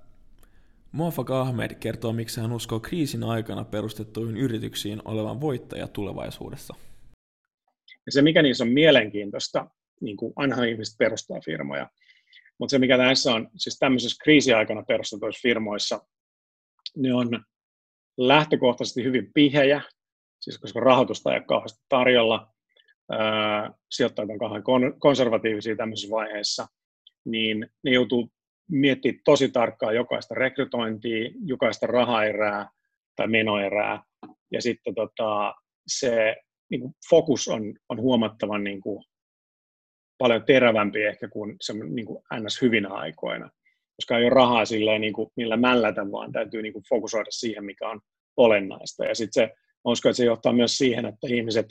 Muafak 0.91 1.31
Ahmed 1.31 1.75
kertoo, 1.75 2.13
miksi 2.13 2.41
hän 2.41 2.51
uskoo 2.51 2.79
kriisin 2.79 3.23
aikana 3.23 3.63
perustettuihin 3.63 4.37
yrityksiin 4.37 5.01
olevan 5.05 5.41
voittaja 5.41 5.87
tulevaisuudessa. 5.87 6.75
Ja 8.05 8.11
se, 8.11 8.21
mikä 8.21 8.41
niissä 8.41 8.63
on 8.63 8.69
mielenkiintoista, 8.69 9.67
niin 10.01 10.17
kuin 10.17 10.33
aina 10.35 10.63
ihmiset 10.63 10.97
perustaa 10.97 11.39
firmoja, 11.45 11.89
mutta 12.57 12.71
se, 12.71 12.79
mikä 12.79 12.97
näissä 12.97 13.33
on, 13.33 13.49
siis 13.55 13.79
tämmöisessä 13.79 14.23
kriisiaikana 14.23 14.83
perustetuissa 14.83 15.41
firmoissa, 15.41 15.99
ne 16.97 17.13
on 17.13 17.43
lähtökohtaisesti 18.17 19.03
hyvin 19.03 19.31
pihejä, 19.33 19.81
siis 20.39 20.59
koska 20.59 20.79
rahoitusta 20.79 21.31
ei 21.31 21.37
ole 21.37 21.45
kauheasti 21.45 21.85
tarjolla, 21.89 22.50
sijoittajat 23.91 24.29
on 24.29 24.39
kauhean 24.39 24.63
konservatiivisia 24.99 25.75
tämmöisessä 25.75 26.15
vaiheessa, 26.15 26.67
niin 27.25 27.67
ne 27.83 27.91
joutuu 27.91 28.31
miettimään 28.71 29.21
tosi 29.25 29.49
tarkkaan 29.49 29.95
jokaista 29.95 30.35
rekrytointia, 30.35 31.29
jokaista 31.45 31.87
rahaerää 31.87 32.69
tai 33.15 33.27
menoerää, 33.27 34.03
ja 34.51 34.61
sitten 34.61 34.95
tota, 34.95 35.53
se 35.87 36.35
niin 36.69 36.81
kuin 36.81 36.93
fokus 37.09 37.47
on, 37.47 37.73
on 37.89 38.01
huomattavan 38.01 38.63
niin 38.63 38.81
kuin, 38.81 39.03
paljon 40.17 40.45
terävämpi 40.45 41.03
ehkä 41.03 41.27
kuin, 41.27 41.55
se, 41.61 41.73
niin 41.73 42.05
kuin 42.05 42.23
ns. 42.39 42.61
hyvinä 42.61 42.89
aikoina, 42.89 43.49
koska 43.95 44.17
ei 44.17 44.23
ole 44.23 44.29
rahaa 44.29 44.65
silleen, 44.65 45.01
niin 45.01 45.13
kuin, 45.13 45.29
millä 45.35 45.57
mällätä, 45.57 46.11
vaan 46.11 46.31
täytyy 46.31 46.61
niin 46.61 46.73
kuin 46.73 46.85
fokusoida 46.89 47.31
siihen, 47.31 47.65
mikä 47.65 47.89
on 47.89 48.01
olennaista. 48.37 49.05
Ja 49.05 49.15
sitten 49.15 49.43
se, 49.43 49.53
uskon, 49.85 50.09
että 50.09 50.17
se 50.17 50.25
johtaa 50.25 50.53
myös 50.53 50.77
siihen, 50.77 51.05
että 51.05 51.27
ihmiset 51.29 51.65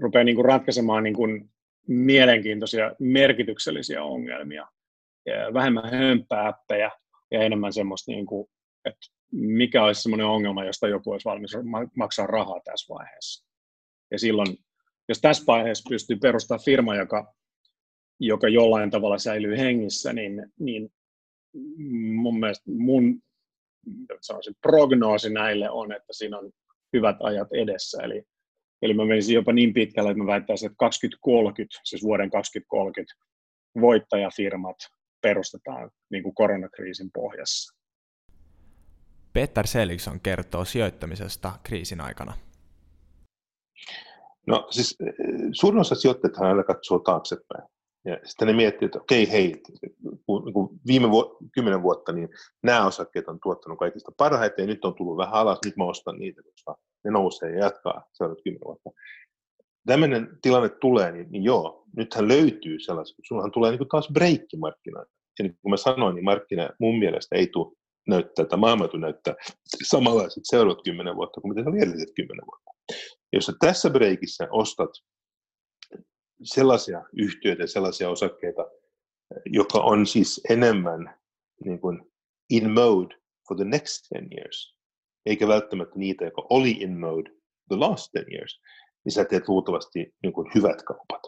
rupeaa 0.00 0.24
niin 0.24 0.36
kuin 0.36 0.44
ratkaisemaan 0.44 1.02
niin 1.02 1.14
kuin 1.14 1.50
mielenkiintoisia, 1.86 2.92
merkityksellisiä 2.98 4.02
ongelmia, 4.02 4.66
ja 5.26 5.54
vähemmän 5.54 5.90
hömpääppejä 5.90 6.90
ja 7.30 7.40
enemmän 7.42 7.72
semmoista, 7.72 8.12
niin 8.12 8.26
kuin, 8.26 8.48
että 8.84 9.06
mikä 9.32 9.84
olisi 9.84 10.02
semmoinen 10.02 10.26
ongelma, 10.26 10.64
josta 10.64 10.88
joku 10.88 11.10
olisi 11.10 11.24
valmis 11.24 11.52
maksaa 11.96 12.26
rahaa 12.26 12.60
tässä 12.64 12.94
vaiheessa. 12.94 13.46
Ja 14.10 14.18
silloin 14.18 14.56
jos 15.08 15.20
tässä 15.20 15.44
vaiheessa 15.46 15.88
pystyy 15.88 16.16
perustamaan 16.16 16.64
firma, 16.64 16.96
joka, 16.96 17.34
joka 18.20 18.48
jollain 18.48 18.90
tavalla 18.90 19.18
säilyy 19.18 19.58
hengissä, 19.58 20.12
niin, 20.12 20.52
niin 20.58 20.92
mun 22.14 22.40
mielestä 22.40 22.70
mun 22.70 23.22
sanoisin, 24.20 24.54
prognoosi 24.62 25.30
näille 25.32 25.70
on, 25.70 25.92
että 25.92 26.12
siinä 26.12 26.38
on 26.38 26.52
hyvät 26.92 27.16
ajat 27.20 27.48
edessä. 27.52 28.02
Eli, 28.02 28.22
eli 28.82 28.94
mä 28.94 29.04
menisin 29.04 29.34
jopa 29.34 29.52
niin 29.52 29.74
pitkälle, 29.74 30.10
että 30.10 30.22
mä 30.22 30.26
väittäisin, 30.26 30.66
että 30.66 30.76
2030, 30.78 31.80
siis 31.84 32.02
vuoden 32.02 32.30
2030 32.30 33.14
voittajafirmat 33.80 34.76
perustetaan 35.22 35.90
niin 36.10 36.22
kuin 36.22 36.34
koronakriisin 36.34 37.10
pohjassa. 37.14 37.78
Peter 39.32 39.66
Seligson 39.66 40.20
kertoo 40.20 40.64
sijoittamisesta 40.64 41.52
kriisin 41.62 42.00
aikana. 42.00 42.34
No 44.46 44.66
siis 44.70 44.96
eh, 45.00 45.14
suurin 45.52 45.80
osa 45.80 45.94
sijoittajat 45.94 46.38
aina 46.38 46.64
katsoo 46.64 46.98
taaksepäin. 46.98 47.68
Ja 48.04 48.18
sitten 48.24 48.48
ne 48.48 48.54
miettii, 48.54 48.86
että 48.86 49.00
okei, 49.00 49.30
hei, 49.30 49.62
kun 50.26 50.80
viime 50.86 51.10
vu- 51.10 51.38
kymmenen 51.54 51.82
vuotta, 51.82 52.12
niin 52.12 52.28
nämä 52.62 52.86
osakkeet 52.86 53.28
on 53.28 53.38
tuottanut 53.42 53.78
kaikista 53.78 54.12
parhaiten, 54.16 54.62
ja 54.62 54.66
nyt 54.66 54.84
on 54.84 54.94
tullut 54.94 55.16
vähän 55.16 55.34
alas, 55.34 55.58
nyt 55.64 55.76
mä 55.76 55.84
ostan 55.84 56.18
niitä, 56.18 56.42
koska 56.42 56.76
ne 57.04 57.10
nousee 57.10 57.50
ja 57.50 57.58
jatkaa 57.58 58.02
seuraavat 58.12 58.42
kymmenen 58.44 58.66
vuotta. 58.66 58.90
Tämmöinen 59.86 60.38
tilanne 60.42 60.68
tulee, 60.68 61.12
niin, 61.12 61.26
niin 61.30 61.44
joo, 61.44 61.84
nythän 61.96 62.28
löytyy 62.28 62.80
sellaisia, 62.80 63.16
sullahan 63.22 63.52
tulee 63.52 63.70
niin 63.70 63.78
kuin 63.78 63.88
taas 63.88 64.08
breikkimarkkinoita. 64.12 65.12
Ja 65.38 65.42
niin 65.42 65.58
kuin 65.62 65.70
mä 65.70 65.76
sanoin, 65.76 66.14
niin 66.14 66.24
markkina 66.24 66.70
mun 66.80 66.98
mielestä 66.98 67.36
ei 67.36 67.46
tule 67.46 67.76
näyttää, 68.08 68.42
että 68.42 68.56
maailma 68.56 68.88
näyttää 68.98 69.34
samanlaiset 69.84 70.42
seuraavat 70.42 70.84
kymmenen 70.84 71.16
vuotta 71.16 71.40
kuin 71.40 71.54
mitä 71.54 71.62
se 71.62 71.68
oli 71.70 71.78
edelliset 71.78 72.14
kymmenen 72.16 72.46
vuotta. 72.46 72.70
Jos 73.32 73.46
sä 73.46 73.52
tässä 73.60 73.90
breikissä 73.90 74.48
ostat 74.50 74.90
sellaisia 76.42 77.04
yhtiöitä, 77.12 77.66
sellaisia 77.66 78.10
osakkeita, 78.10 78.70
joka 79.46 79.78
on 79.78 80.06
siis 80.06 80.40
enemmän 80.50 81.18
niin 81.64 81.80
kuin 81.80 82.12
in 82.50 82.70
mode 82.70 83.16
for 83.48 83.56
the 83.56 83.64
next 83.64 84.08
10 84.14 84.30
years, 84.38 84.76
eikä 85.26 85.48
välttämättä 85.48 85.98
niitä, 85.98 86.24
joka 86.24 86.46
oli 86.50 86.70
in 86.70 86.98
mode 86.98 87.30
the 87.68 87.76
last 87.76 88.12
10 88.12 88.32
years, 88.32 88.60
niin 89.04 89.12
sä 89.12 89.24
teet 89.24 89.48
luultavasti 89.48 90.14
niin 90.22 90.32
kuin 90.32 90.50
hyvät 90.54 90.82
kaupat. 90.82 91.22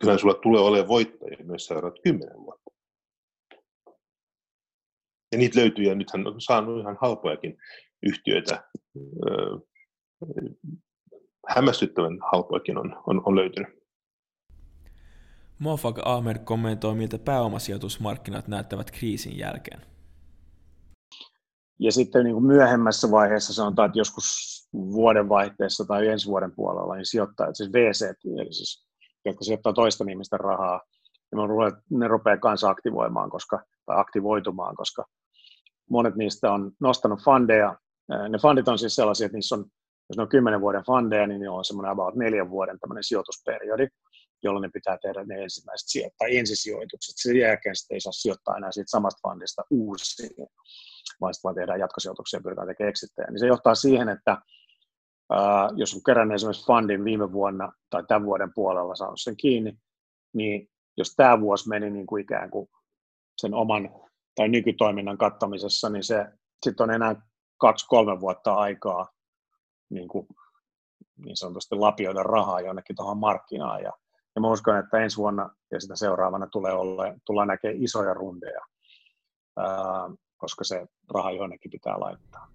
Kyllä 0.00 0.18
sulla 0.18 0.34
tulee 0.34 0.60
olemaan 0.60 0.88
voittajia 0.88 1.44
myös 1.44 1.66
seuraavat 1.66 1.98
kymmenen 2.02 2.42
vuotta. 2.42 2.70
Ja 5.32 5.38
niitä 5.38 5.60
löytyy, 5.60 5.84
ja 5.84 5.94
nythän 5.94 6.26
on 6.26 6.40
saanut 6.40 6.80
ihan 6.80 6.98
halpojakin 7.00 7.56
yhtiöitä. 8.02 8.64
hämmästyttävän 11.48 12.18
halpojakin 12.32 12.78
on, 12.78 13.02
on, 13.06 13.22
on 13.24 13.36
löytynyt. 13.36 13.85
Mofag 15.58 15.98
Ahmed 16.04 16.38
kommentoi, 16.44 16.94
miltä 16.94 17.18
pääomasijoitusmarkkinat 17.18 18.48
näyttävät 18.48 18.90
kriisin 18.90 19.38
jälkeen. 19.38 19.80
Ja 21.78 21.92
sitten 21.92 22.24
niin 22.24 22.34
kuin 22.34 22.46
myöhemmässä 22.46 23.10
vaiheessa 23.10 23.54
sanotaan, 23.54 23.86
että 23.86 23.98
joskus 23.98 24.24
vuoden 24.72 25.28
vaihteessa 25.28 25.84
tai 25.84 26.08
ensi 26.08 26.26
vuoden 26.26 26.52
puolella, 26.56 26.94
niin 26.94 27.06
sijoittajat, 27.06 27.56
siis 27.56 27.72
VC, 27.72 28.02
eli 28.40 28.52
siis, 28.52 28.86
jotka 29.24 29.44
sijoittaa 29.44 29.72
toisten 29.72 30.08
ihmisten 30.08 30.40
rahaa, 30.40 30.80
niin 31.32 32.00
ne 32.00 32.08
rupeaa 32.08 32.36
kanssa 32.36 32.68
aktivoimaan, 32.68 33.30
koska, 33.30 33.62
tai 33.86 34.00
aktivoitumaan, 34.00 34.76
koska 34.76 35.04
monet 35.90 36.16
niistä 36.16 36.52
on 36.52 36.72
nostanut 36.80 37.20
fundeja. 37.24 37.76
Ne 38.28 38.38
fundit 38.42 38.68
on 38.68 38.78
siis 38.78 38.94
sellaisia, 38.94 39.24
että 39.24 39.36
niissä 39.36 39.54
on, 39.54 39.64
jos 40.08 40.16
ne 40.16 40.22
on 40.22 40.28
kymmenen 40.28 40.60
vuoden 40.60 40.84
fundeja, 40.86 41.26
niin 41.26 41.40
ne 41.40 41.48
on 41.48 41.64
semmoinen 41.64 41.92
about 41.92 42.14
neljän 42.14 42.50
vuoden 42.50 42.78
tämmöinen 42.80 43.04
sijoitusperiodi, 43.04 43.88
jolloin 44.42 44.62
ne 44.62 44.70
pitää 44.72 44.98
tehdä 45.02 45.24
ne 45.24 45.42
ensimmäiset 45.42 45.88
sijoit- 45.88 46.14
tai 46.18 46.36
ensisijoitukset. 46.36 47.14
Sen 47.16 47.36
jälkeen 47.36 47.76
sitten 47.76 47.94
ei 47.94 48.00
saa 48.00 48.12
sijoittaa 48.12 48.56
enää 48.56 48.72
siitä 48.72 48.90
samasta 48.90 49.28
fundista 49.28 49.62
uusiin, 49.70 50.46
vaan 51.20 51.34
sitten 51.34 51.48
vaan 51.48 51.54
tehdään 51.54 51.80
jatkosijoituksia 51.80 52.38
ja 52.38 52.42
pyritään 52.42 52.68
tekemään 52.68 52.88
exittejä. 52.88 53.30
Niin 53.30 53.38
se 53.38 53.46
johtaa 53.46 53.74
siihen, 53.74 54.08
että 54.08 54.42
ää, 55.30 55.68
jos 55.76 55.94
on 55.94 56.00
kerännyt 56.06 56.34
esimerkiksi 56.34 56.66
fundin 56.66 57.04
viime 57.04 57.32
vuonna 57.32 57.72
tai 57.90 58.04
tämän 58.08 58.26
vuoden 58.26 58.50
puolella 58.54 58.94
saanut 58.94 59.20
sen 59.20 59.36
kiinni, 59.36 59.78
niin 60.34 60.68
jos 60.96 61.14
tämä 61.16 61.40
vuosi 61.40 61.68
meni 61.68 61.90
niin 61.90 62.06
kuin 62.06 62.22
ikään 62.22 62.50
kuin 62.50 62.68
sen 63.36 63.54
oman 63.54 63.90
tai 64.34 64.48
nykytoiminnan 64.48 65.18
kattamisessa, 65.18 65.88
niin 65.88 66.04
se 66.04 66.26
sitten 66.64 66.84
on 66.84 66.90
enää 66.90 67.22
kaksi-kolme 67.58 68.20
vuotta 68.20 68.54
aikaa 68.54 69.08
niin, 69.90 70.08
kuin, 70.08 70.26
niin 71.24 71.36
sanotusti 71.36 71.74
lapioida 71.74 72.22
rahaa 72.22 72.60
jonnekin 72.60 72.96
tuohon 72.96 73.18
markkinaan. 73.18 73.82
Ja, 73.82 73.92
ja 74.36 74.40
mä 74.40 74.50
uskon, 74.50 74.78
että 74.78 74.98
ensi 74.98 75.16
vuonna 75.16 75.50
ja 75.70 75.80
sitä 75.80 75.96
seuraavana 75.96 76.46
tulee 76.46 76.72
olla, 76.72 77.02
tullaan 77.24 77.48
näkemään 77.48 77.82
isoja 77.82 78.14
rundeja, 78.14 78.60
ää, 79.56 79.66
koska 80.36 80.64
se 80.64 80.86
raha 81.14 81.30
jonnekin 81.30 81.70
pitää 81.70 82.00
laittaa. 82.00 82.48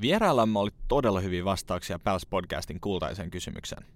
Vieraillamme 0.00 0.58
oli 0.58 0.70
todella 0.88 1.20
hyviä 1.20 1.44
vastauksia 1.44 1.98
Pals 1.98 2.26
Podcastin 2.26 2.80
kultaiseen 2.80 3.30
kysymykseen. 3.30 3.86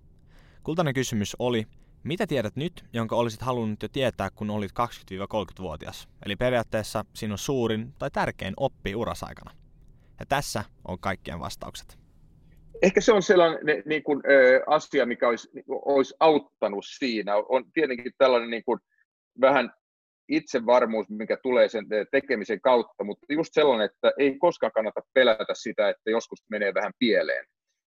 Kultainen 0.63 0.95
kysymys 0.95 1.37
oli, 1.39 1.67
mitä 2.03 2.27
tiedät 2.27 2.57
nyt, 2.57 2.85
jonka 2.93 3.17
olisit 3.17 3.43
halunnut 3.43 3.83
jo 3.83 3.89
tietää, 3.89 4.31
kun 4.31 4.51
olit 4.51 4.73
20-30-vuotias? 4.73 6.09
Eli 6.27 6.37
periaatteessa 6.37 7.05
sinun 7.15 7.39
suurin 7.39 7.95
tai 7.99 8.11
tärkein 8.11 8.55
oppi 8.57 8.95
urasaikana. 8.95 9.51
Ja 10.21 10.27
tässä 10.27 10.65
on 10.89 10.99
kaikkien 10.99 11.41
vastaukset. 11.41 12.00
Ehkä 12.83 13.01
se 13.01 13.13
on 13.13 13.23
sellainen 13.23 13.83
niin 13.87 14.03
kuin, 14.03 14.23
asia, 14.67 15.07
mikä 15.07 15.29
olisi, 15.29 15.49
olisi 15.69 16.15
auttanut 16.21 16.85
siinä. 16.99 17.37
On 17.37 17.65
tietenkin 17.73 18.13
tällainen 18.19 18.51
niin 18.51 18.65
kuin, 18.65 18.79
vähän 19.41 19.71
itsevarmuus, 20.29 21.07
mikä 21.11 21.37
tulee 21.43 21.69
sen 21.69 21.87
tekemisen 22.11 22.61
kautta, 22.61 23.05
mutta 23.05 23.27
just 23.29 23.51
sellainen, 23.53 23.85
että 23.85 24.13
ei 24.19 24.39
koskaan 24.39 24.73
kannata 24.73 25.01
pelätä 25.15 25.55
sitä, 25.55 25.89
että 25.89 26.11
joskus 26.11 26.45
menee 26.51 26.75
vähän 26.75 26.93
pieleen 26.99 27.45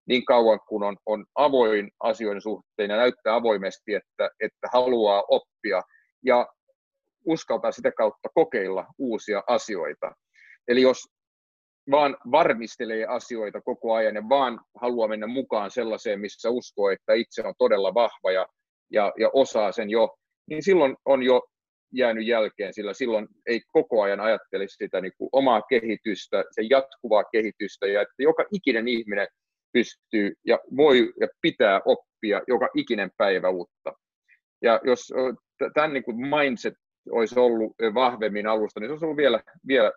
niin 0.07 0.25
kauan 0.25 0.59
kun 0.67 0.83
on, 0.83 0.97
on 1.05 1.25
avoin 1.35 1.91
asioiden 1.99 2.41
suhteen 2.41 2.89
ja 2.89 2.97
näyttää 2.97 3.35
avoimesti, 3.35 3.93
että, 3.93 4.29
että 4.39 4.67
haluaa 4.73 5.23
oppia 5.27 5.81
ja 6.25 6.47
uskaltaa 7.25 7.71
sitä 7.71 7.91
kautta 7.91 8.29
kokeilla 8.33 8.85
uusia 8.97 9.43
asioita. 9.47 10.11
Eli 10.67 10.81
jos 10.81 10.97
vaan 11.91 12.17
varmistelee 12.31 13.05
asioita 13.05 13.61
koko 13.61 13.93
ajan 13.93 14.15
ja 14.15 14.29
vaan 14.29 14.59
haluaa 14.81 15.07
mennä 15.07 15.27
mukaan 15.27 15.71
sellaiseen, 15.71 16.19
missä 16.19 16.49
uskoo, 16.49 16.89
että 16.89 17.13
itse 17.13 17.47
on 17.47 17.53
todella 17.57 17.93
vahva 17.93 18.31
ja, 18.31 18.47
ja, 18.91 19.13
ja 19.19 19.29
osaa 19.33 19.71
sen 19.71 19.89
jo, 19.89 20.15
niin 20.49 20.63
silloin 20.63 20.95
on 21.05 21.23
jo 21.23 21.41
jäänyt 21.93 22.27
jälkeen, 22.27 22.73
sillä 22.73 22.93
silloin 22.93 23.27
ei 23.47 23.61
koko 23.71 24.01
ajan 24.01 24.19
ajattele 24.19 24.65
sitä 24.67 25.01
niin 25.01 25.13
kuin 25.17 25.29
omaa 25.31 25.61
kehitystä, 25.61 26.43
sen 26.51 26.69
jatkuvaa 26.69 27.23
kehitystä, 27.31 27.87
ja 27.87 28.01
että 28.01 28.13
joka 28.17 28.45
ikinen 28.51 28.87
ihminen 28.87 29.27
pystyy 29.73 30.33
ja 30.45 30.59
voi 30.77 31.13
ja 31.19 31.27
pitää 31.41 31.81
oppia 31.85 32.41
joka 32.47 32.69
ikinen 32.75 33.11
päivä 33.17 33.49
uutta. 33.49 33.93
Ja 34.61 34.81
jos 34.83 35.13
tämän 35.73 35.93
niin 35.93 36.03
kuin 36.03 36.17
mindset 36.17 36.73
olisi 37.11 37.39
ollut 37.39 37.73
vahvemmin 37.93 38.47
alusta, 38.47 38.79
niin 38.79 38.87
se 38.87 38.91
olisi 38.91 39.05
ollut 39.05 39.17
vielä, 39.17 39.39
vielä 39.67 39.91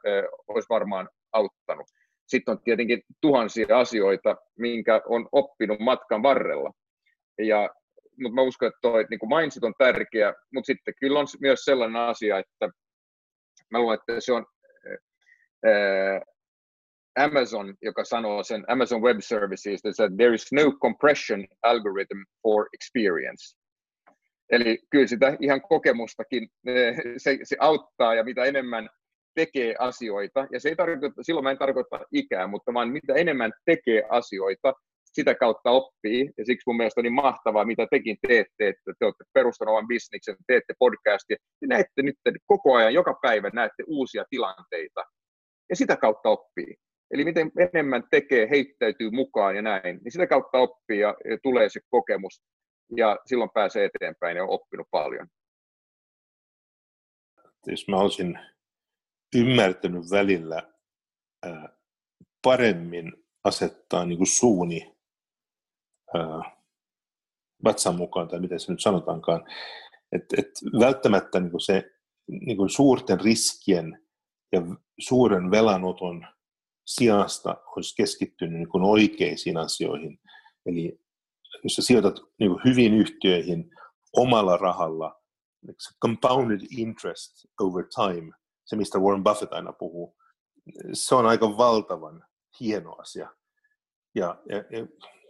olisi 0.49 0.69
varmaan 0.69 1.09
auttanut. 1.37 1.87
Sitten 2.27 2.53
on 2.53 2.63
tietenkin 2.65 3.03
tuhansia 3.21 3.79
asioita, 3.79 4.37
minkä 4.59 5.03
on 5.09 5.29
oppinut 5.33 5.81
matkan 5.81 6.23
varrella. 6.23 6.73
Ja, 7.39 7.71
mutta 8.23 8.35
mä 8.35 8.43
uskon, 8.43 8.69
että 8.69 8.79
toi, 8.83 9.05
niin 9.11 9.19
kuin 9.19 9.37
mindset 9.37 9.65
on 9.65 9.75
tärkeä, 9.79 10.35
mutta 10.55 10.67
sitten 10.67 10.95
kyllä 11.01 11.19
on 11.19 11.27
myös 11.41 11.61
sellainen 11.65 12.03
asia, 12.03 12.39
että 12.39 12.71
mä 13.71 13.79
luulen, 13.79 13.99
että 13.99 14.21
se 14.21 14.33
on 14.33 14.47
Amazon, 17.19 17.75
joka 17.83 18.05
sanoo 18.05 18.43
sen 18.43 18.65
Amazon 18.69 19.03
Web 19.03 19.17
Services, 19.21 19.81
että 19.85 20.11
there 20.17 20.35
is 20.35 20.53
no 20.53 20.73
compression 20.83 21.47
algorithm 21.63 22.23
for 22.43 22.69
experience. 22.75 23.57
Eli 24.53 24.79
kyllä 24.91 25.07
sitä 25.07 25.37
ihan 25.41 25.63
kokemustakin 25.63 26.49
se, 27.17 27.39
se 27.43 27.57
auttaa 27.61 28.15
ja 28.15 28.25
mitä 28.25 28.45
enemmän 28.45 28.89
tekee 29.37 29.75
asioita, 29.79 30.47
ja 30.53 30.61
se 30.61 30.69
ei 30.69 30.77
tarkoita, 30.77 31.23
silloin 31.23 31.45
mä 31.45 31.51
en 31.51 31.59
tarkoita 31.59 32.01
ikää, 32.13 32.47
mutta 32.47 32.75
vaan 32.75 32.89
mitä 32.89 33.15
enemmän 33.15 33.53
tekee 33.65 34.03
asioita, 34.09 34.73
sitä 35.13 35.35
kautta 35.35 35.71
oppii, 35.71 36.31
ja 36.39 36.45
siksi 36.47 36.65
mun 36.67 36.77
mielestä 36.77 37.01
on 37.01 37.03
niin 37.03 37.13
mahtavaa, 37.13 37.65
mitä 37.65 37.87
tekin 37.91 38.17
teette, 38.29 38.69
että 38.69 38.93
te 38.99 39.05
olette 39.05 39.25
perustaneet 39.33 39.73
oman 39.73 39.89
bisneksen, 39.89 40.37
teette 40.47 40.75
podcastia, 40.79 41.37
ja 41.63 41.69
näette 41.69 42.03
nyt 42.03 42.17
koko 42.47 42.75
ajan, 42.75 42.95
joka 42.95 43.19
päivä 43.23 43.51
näette 43.53 43.83
uusia 43.87 44.25
tilanteita, 44.31 45.05
ja 45.71 45.77
sitä 45.77 45.97
kautta 45.97 46.29
oppii. 46.29 46.75
Eli 47.11 47.25
miten 47.25 47.51
enemmän 47.59 48.03
tekee, 48.11 48.51
heittäytyy 48.51 49.11
mukaan 49.11 49.57
ja 49.57 49.63
näin, 49.63 49.99
niin 50.05 50.13
sitä 50.13 50.27
kautta 50.27 50.59
oppii 50.59 51.01
ja, 51.01 51.15
tulee 51.43 51.69
se 51.69 51.81
kokemus 51.91 52.43
ja 52.97 53.19
silloin 53.27 53.51
pääsee 53.55 53.85
eteenpäin 53.85 54.37
ja 54.37 54.43
on 54.43 54.51
oppinut 54.51 54.87
paljon. 54.91 55.27
Jos 57.67 57.89
mä 57.89 57.97
olisin 57.97 58.39
ymmärtänyt 59.35 60.11
välillä 60.11 60.73
ää, 61.43 61.69
paremmin 62.43 63.13
asettaa 63.45 64.05
niin 64.05 64.17
kuin 64.17 64.27
suuni 64.27 64.97
ää, 66.15 66.57
vatsan 67.65 67.97
mukaan, 67.97 68.29
tai 68.29 68.41
miten 68.41 68.61
se 68.61 68.73
nyt 68.73 68.83
sanotaankaan, 68.83 69.45
että 70.13 70.37
et 70.39 70.51
välttämättä 70.81 71.41
niin 71.41 71.51
kuin 71.51 71.61
se 71.61 71.91
niin 72.29 72.57
kuin 72.57 72.71
suurten 72.71 73.21
riskien 73.21 74.07
ja 74.53 74.63
suuren 75.01 75.51
velanoton 75.51 76.27
sijasta 76.87 77.57
olisi 77.77 77.97
keskittynyt 77.97 78.59
niin 78.59 78.69
kuin 78.69 78.85
oikeisiin 78.85 79.57
asioihin. 79.57 80.21
Eli 80.67 81.01
jos 81.65 81.75
sä 81.75 81.83
sijoitat 81.83 82.17
niin 82.39 82.51
kuin 82.51 82.61
hyvin 82.65 82.95
yhtiöihin 82.95 83.71
omalla 84.17 84.57
rahalla, 84.57 85.23
se 85.67 85.95
compounded 86.03 86.61
interest 86.71 87.33
over 87.61 87.85
time, 87.95 88.33
se 88.67 88.77
mistä 88.77 88.99
Warren 88.99 89.25
Buffett 89.25 89.53
aina 89.53 89.73
puhuu, 89.73 90.17
se 90.93 91.15
on 91.15 91.27
aika 91.27 91.57
valtavan 91.57 92.25
hieno 92.61 92.93
asia. 92.93 93.31
Ja, 94.15 94.37
ja, 94.49 94.57
ja 94.57 94.87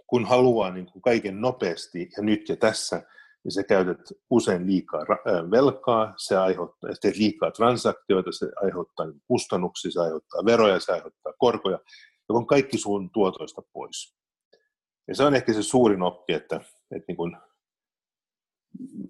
kun 0.06 0.24
haluaa 0.24 0.70
niin 0.70 0.86
kuin 0.86 1.02
kaiken 1.02 1.40
nopeasti 1.40 2.08
ja 2.16 2.22
nyt 2.22 2.48
ja 2.48 2.56
tässä, 2.56 3.02
niin 3.44 3.52
sä 3.52 3.62
käytät 3.62 4.00
usein 4.30 4.66
liikaa 4.66 5.00
velkaa, 5.50 6.14
se 6.16 6.36
aiheuttaa, 6.36 6.90
teet 7.00 7.16
liikaa 7.16 7.50
transaktioita, 7.50 8.32
se 8.32 8.46
aiheuttaa 8.64 9.06
kustannuksia, 9.26 9.90
se 9.90 10.00
aiheuttaa 10.00 10.44
veroja, 10.44 10.80
se 10.80 10.92
aiheuttaa 10.92 11.32
korkoja, 11.38 11.78
joka 12.28 12.38
on 12.38 12.46
kaikki 12.46 12.78
sun 12.78 13.10
tuotoista 13.10 13.62
pois. 13.72 14.16
Ja 15.08 15.14
se 15.14 15.24
on 15.24 15.34
ehkä 15.34 15.52
se 15.52 15.62
suurin 15.62 16.02
oppi, 16.02 16.32
että, 16.32 16.56
että 16.90 17.04
niin 17.08 17.16
kuin 17.16 17.36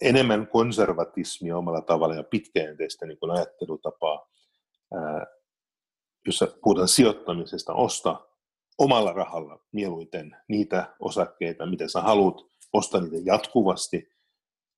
enemmän 0.00 0.46
konservatismia 0.46 1.56
omalla 1.56 1.80
tavalla 1.80 2.14
ja 2.14 2.22
pitkäjänteistä 2.22 3.06
niin 3.06 3.30
ajattelutapaa, 3.32 4.28
jossa 6.26 6.48
puhutaan 6.62 6.88
sijoittamisesta, 6.88 7.74
osta 7.74 8.26
omalla 8.78 9.12
rahalla 9.12 9.64
mieluiten 9.72 10.36
niitä 10.48 10.94
osakkeita, 11.00 11.66
mitä 11.66 11.88
sä 11.88 12.00
haluat, 12.00 12.36
osta 12.72 13.00
niitä 13.00 13.16
jatkuvasti. 13.24 14.08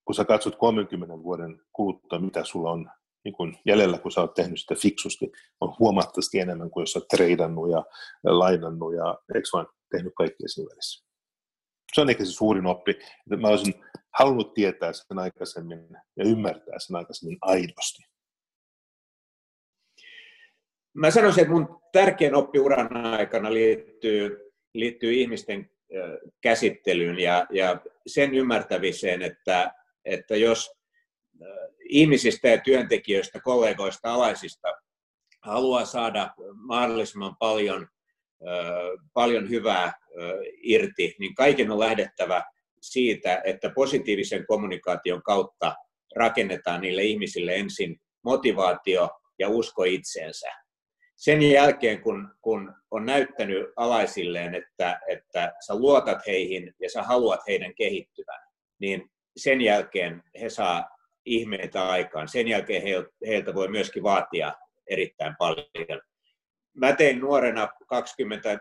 Kun 0.04 0.14
sä 0.14 0.24
katsot 0.24 0.56
30 0.56 1.22
vuoden 1.22 1.60
kuluttua, 1.72 2.18
mitä 2.18 2.44
sulla 2.44 2.70
on 2.70 2.90
niin 3.24 3.34
kun 3.34 3.56
jäljellä, 3.66 3.98
kun 3.98 4.12
sä 4.12 4.20
oot 4.20 4.34
tehnyt 4.34 4.60
sitä 4.60 4.74
fiksusti, 4.74 5.32
on 5.60 5.74
huomattavasti 5.78 6.38
enemmän 6.38 6.70
kuin 6.70 6.82
jos 6.82 6.92
sä 6.92 7.00
treidannut 7.10 7.70
ja 7.70 7.84
lainannut 8.24 8.94
ja 8.94 9.18
eikö 9.34 9.48
vaan 9.52 9.66
tehnyt 9.90 10.12
kaikkea 10.16 10.48
siinä 10.48 10.70
välissä. 10.70 11.07
Se 11.92 12.00
on 12.00 12.10
ehkä 12.10 12.24
se 12.24 12.32
suurin 12.32 12.66
oppi, 12.66 12.90
että 12.90 13.36
mä 13.36 13.48
olisin 13.48 13.74
halunnut 14.18 14.54
tietää 14.54 14.92
sen 14.92 15.18
aikaisemmin 15.18 15.88
ja 16.16 16.24
ymmärtää 16.24 16.78
sen 16.78 16.96
aikaisemmin 16.96 17.38
aidosti. 17.40 18.02
Mä 20.94 21.10
sanoisin, 21.10 21.42
että 21.42 21.54
mun 21.54 21.80
tärkein 21.92 22.34
oppi 22.34 22.58
uran 22.58 22.96
aikana 22.96 23.52
liittyy, 23.52 24.52
liittyy 24.74 25.12
ihmisten 25.12 25.70
käsittelyyn 26.40 27.18
ja, 27.18 27.46
ja 27.50 27.80
sen 28.06 28.34
ymmärtämiseen, 28.34 29.22
että, 29.22 29.74
että 30.04 30.36
jos 30.36 30.70
ihmisistä 31.88 32.48
ja 32.48 32.60
työntekijöistä, 32.60 33.40
kollegoista, 33.40 34.14
alaisista 34.14 34.68
haluaa 35.42 35.84
saada 35.84 36.34
mahdollisimman 36.54 37.36
paljon, 37.36 37.88
paljon 39.12 39.50
hyvää 39.50 39.92
irti, 40.62 41.16
niin 41.18 41.34
kaiken 41.34 41.70
on 41.70 41.78
lähdettävä 41.78 42.42
siitä, 42.80 43.42
että 43.44 43.70
positiivisen 43.70 44.46
kommunikaation 44.46 45.22
kautta 45.22 45.74
rakennetaan 46.16 46.80
niille 46.80 47.02
ihmisille 47.02 47.54
ensin 47.54 47.96
motivaatio 48.24 49.10
ja 49.38 49.48
usko 49.48 49.84
itseensä. 49.84 50.48
Sen 51.16 51.42
jälkeen, 51.42 52.00
kun, 52.00 52.28
kun 52.40 52.74
on 52.90 53.06
näyttänyt 53.06 53.66
alaisilleen, 53.76 54.54
että, 54.54 55.00
että 55.08 55.52
sä 55.66 55.74
luotat 55.74 56.26
heihin 56.26 56.74
ja 56.80 56.90
sä 56.90 57.02
haluat 57.02 57.40
heidän 57.48 57.74
kehittyvän, 57.74 58.40
niin 58.80 59.10
sen 59.36 59.60
jälkeen 59.60 60.22
he 60.40 60.48
saa 60.48 60.88
ihmeitä 61.24 61.88
aikaan. 61.88 62.28
Sen 62.28 62.48
jälkeen 62.48 62.82
heiltä 63.26 63.54
voi 63.54 63.68
myöskin 63.68 64.02
vaatia 64.02 64.54
erittäin 64.90 65.34
paljon. 65.38 66.00
Mä 66.78 66.92
tein 66.92 67.20
nuorena 67.20 67.68
20 67.86 68.58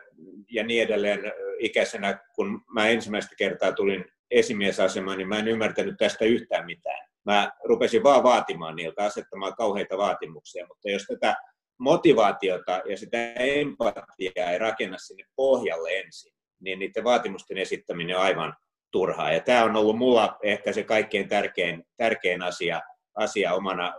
ja 0.52 0.64
niin 0.64 0.84
edelleen 0.84 1.20
ikäisenä, 1.60 2.20
kun 2.36 2.62
mä 2.74 2.88
ensimmäistä 2.88 3.36
kertaa 3.38 3.72
tulin 3.72 4.06
esimiesasemaan, 4.32 5.18
niin 5.18 5.28
mä 5.28 5.40
en 5.40 5.48
ymmärtänyt 5.48 5.96
tästä 5.98 6.26
yhtään 6.26 6.66
mitään. 6.66 7.08
Mä 7.26 7.52
rupesin 7.64 8.04
vaan 8.04 8.24
vaatimaan 8.24 8.76
niiltä, 8.76 9.04
asettamaan 9.04 9.56
kauheita 9.56 9.98
vaatimuksia, 9.98 10.68
mutta 10.68 10.90
jos 10.90 11.06
tätä 11.06 11.36
motivaatiota 11.80 12.82
ja 12.86 12.98
sitä 12.98 13.34
empatiaa 13.34 14.52
ei 14.52 14.60
rakenna 14.60 14.98
sinne 14.98 15.24
pohjalle 15.36 15.90
ensin, 16.00 16.34
niin 16.60 16.80
niiden 16.80 17.04
vaatimusten 17.04 17.58
esittäminen 17.58 18.18
on 18.18 18.22
aivan 18.22 18.54
turhaa. 18.92 19.32
Ja 19.32 19.40
tämä 19.40 19.64
on 19.64 19.76
ollut 19.76 19.98
mulla 19.98 20.38
ehkä 20.44 20.74
se 20.74 20.84
kaikkein 20.84 21.28
tärkein, 21.28 21.84
tärkein 21.98 22.42
asia, 22.42 22.82
asia 23.16 23.54
omana 23.54 23.94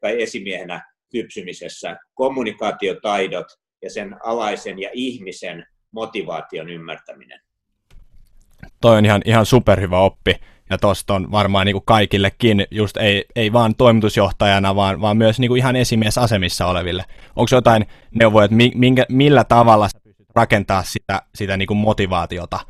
tai 0.00 0.22
esimiehenä 0.22 0.95
kypsymisessä. 1.10 1.96
Kommunikaatiotaidot 2.14 3.46
ja 3.82 3.90
sen 3.90 4.16
alaisen 4.24 4.78
ja 4.78 4.90
ihmisen 4.92 5.66
motivaation 5.90 6.68
ymmärtäminen. 6.68 7.40
Toi 8.80 8.98
on 8.98 9.04
ihan, 9.04 9.22
ihan 9.24 9.46
superhyvä 9.46 9.98
oppi. 9.98 10.34
Ja 10.70 10.78
tosta 10.78 11.14
on 11.14 11.30
varmaan 11.30 11.66
niin 11.66 11.74
kuin 11.74 11.84
kaikillekin, 11.84 12.66
just 12.70 12.96
ei, 12.96 13.24
ei 13.36 13.52
vaan 13.52 13.74
toimitusjohtajana, 13.74 14.74
vaan, 14.74 15.00
vaan 15.00 15.16
myös 15.16 15.40
niin 15.40 15.48
kuin 15.48 15.58
ihan 15.58 15.76
esimiesasemissa 15.76 16.66
oleville. 16.66 17.04
Onko 17.36 17.48
jotain 17.52 17.86
neuvoja, 18.14 18.44
että 18.44 18.56
minkä, 18.74 19.06
millä 19.08 19.44
tavalla 19.44 19.88
sä 19.88 19.98
pystyt 20.04 20.26
rakentaa 20.34 20.82
sitä, 20.82 21.22
sitä 21.34 21.56
niin 21.56 21.66
kuin 21.66 21.78
motivaatiota 21.78 22.60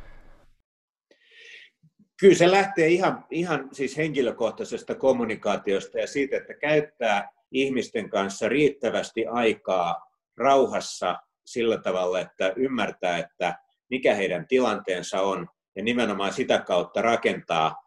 Kyllä 2.20 2.34
se 2.34 2.50
lähtee 2.50 2.88
ihan, 2.88 3.24
ihan 3.30 3.68
siis 3.72 3.96
henkilökohtaisesta 3.96 4.94
kommunikaatiosta 4.94 5.98
ja 5.98 6.06
siitä, 6.06 6.36
että 6.36 6.54
käyttää 6.54 7.28
ihmisten 7.60 8.10
kanssa 8.10 8.48
riittävästi 8.48 9.26
aikaa 9.26 10.06
rauhassa 10.36 11.16
sillä 11.46 11.78
tavalla, 11.78 12.20
että 12.20 12.52
ymmärtää, 12.56 13.18
että 13.18 13.58
mikä 13.90 14.14
heidän 14.14 14.46
tilanteensa 14.48 15.22
on 15.22 15.48
ja 15.76 15.82
nimenomaan 15.82 16.32
sitä 16.32 16.58
kautta 16.58 17.02
rakentaa 17.02 17.82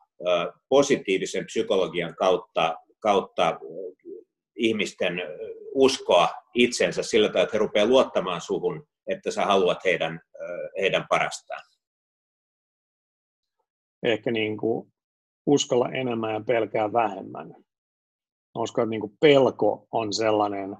positiivisen 0.69 1.45
psykologian 1.45 2.15
kautta, 2.15 2.77
kautta 2.99 3.59
ihmisten 4.55 5.21
uskoa 5.73 6.29
itsensä 6.53 7.03
sillä 7.03 7.27
tavalla, 7.27 7.43
että 7.43 7.55
he 7.55 7.59
rupeavat 7.59 7.89
luottamaan 7.89 8.41
suhun, 8.41 8.87
että 9.07 9.31
sä 9.31 9.45
haluat 9.45 9.83
heidän, 9.85 10.19
heidän 10.81 11.05
parastaan 11.09 11.69
ehkä 14.03 14.31
niin 14.31 14.57
kuin 14.57 14.93
uskalla 15.45 15.89
enemmän 15.89 16.33
ja 16.33 16.41
pelkää 16.47 16.93
vähemmän. 16.93 17.55
Uskon, 18.59 18.83
että 18.83 18.89
niin 18.89 19.01
kuin 19.01 19.17
pelko 19.19 19.87
on 19.91 20.13
sellainen 20.13 20.77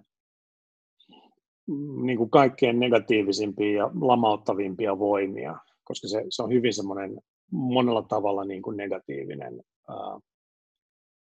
niin 2.01 2.17
kuin 2.17 2.29
kaikkein 2.29 2.79
negatiivisimpia 2.79 3.77
ja 3.77 3.91
lamauttavimpia 4.01 4.99
voimia, 4.99 5.57
koska 5.83 6.07
se, 6.07 6.25
se 6.29 6.43
on 6.43 6.53
hyvin 6.53 6.73
semmoinen 6.73 7.21
monella 7.51 8.01
tavalla 8.01 8.45
niin 8.45 8.61
kuin 8.61 8.77
negatiivinen, 8.77 9.63
ää, 9.89 10.19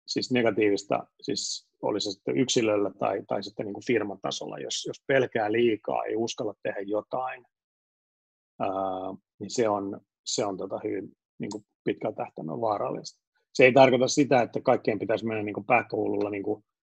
siis 0.07 0.33
negatiivista, 0.33 1.07
siis 1.23 1.68
oli 1.83 2.01
se 2.01 2.11
sitten 2.11 2.38
yksilöllä 2.38 2.90
tai, 2.99 3.23
tai 3.29 3.42
sitten 3.42 3.66
niin 3.66 3.75
kuin 3.75 3.87
firmatasolla, 3.87 4.59
jos, 4.59 4.85
jos 4.87 5.03
pelkää 5.07 5.53
liikaa, 5.53 6.05
ei 6.05 6.16
uskalla 6.16 6.55
tehdä 6.62 6.81
jotain, 6.81 7.44
ää, 8.61 8.68
niin 9.38 9.51
se 9.51 9.68
on, 9.68 10.01
se 10.25 10.44
on 10.44 10.57
tota 10.57 10.81
hyvin 10.85 11.12
niin 11.38 11.51
kuin 11.51 11.64
pitkällä 11.85 12.16
tähtäimellä 12.16 12.61
vaarallista. 12.61 13.28
Se 13.59 13.64
ei 13.64 13.73
tarkoita 13.73 14.09
sitä, 14.09 14.42
että 14.42 14.61
kaikkeen 14.61 14.99
pitäisi 14.99 15.27
mennä 15.27 15.42
niin 15.42 15.64
pähkähullulla 15.66 16.31
niin 16.31 16.44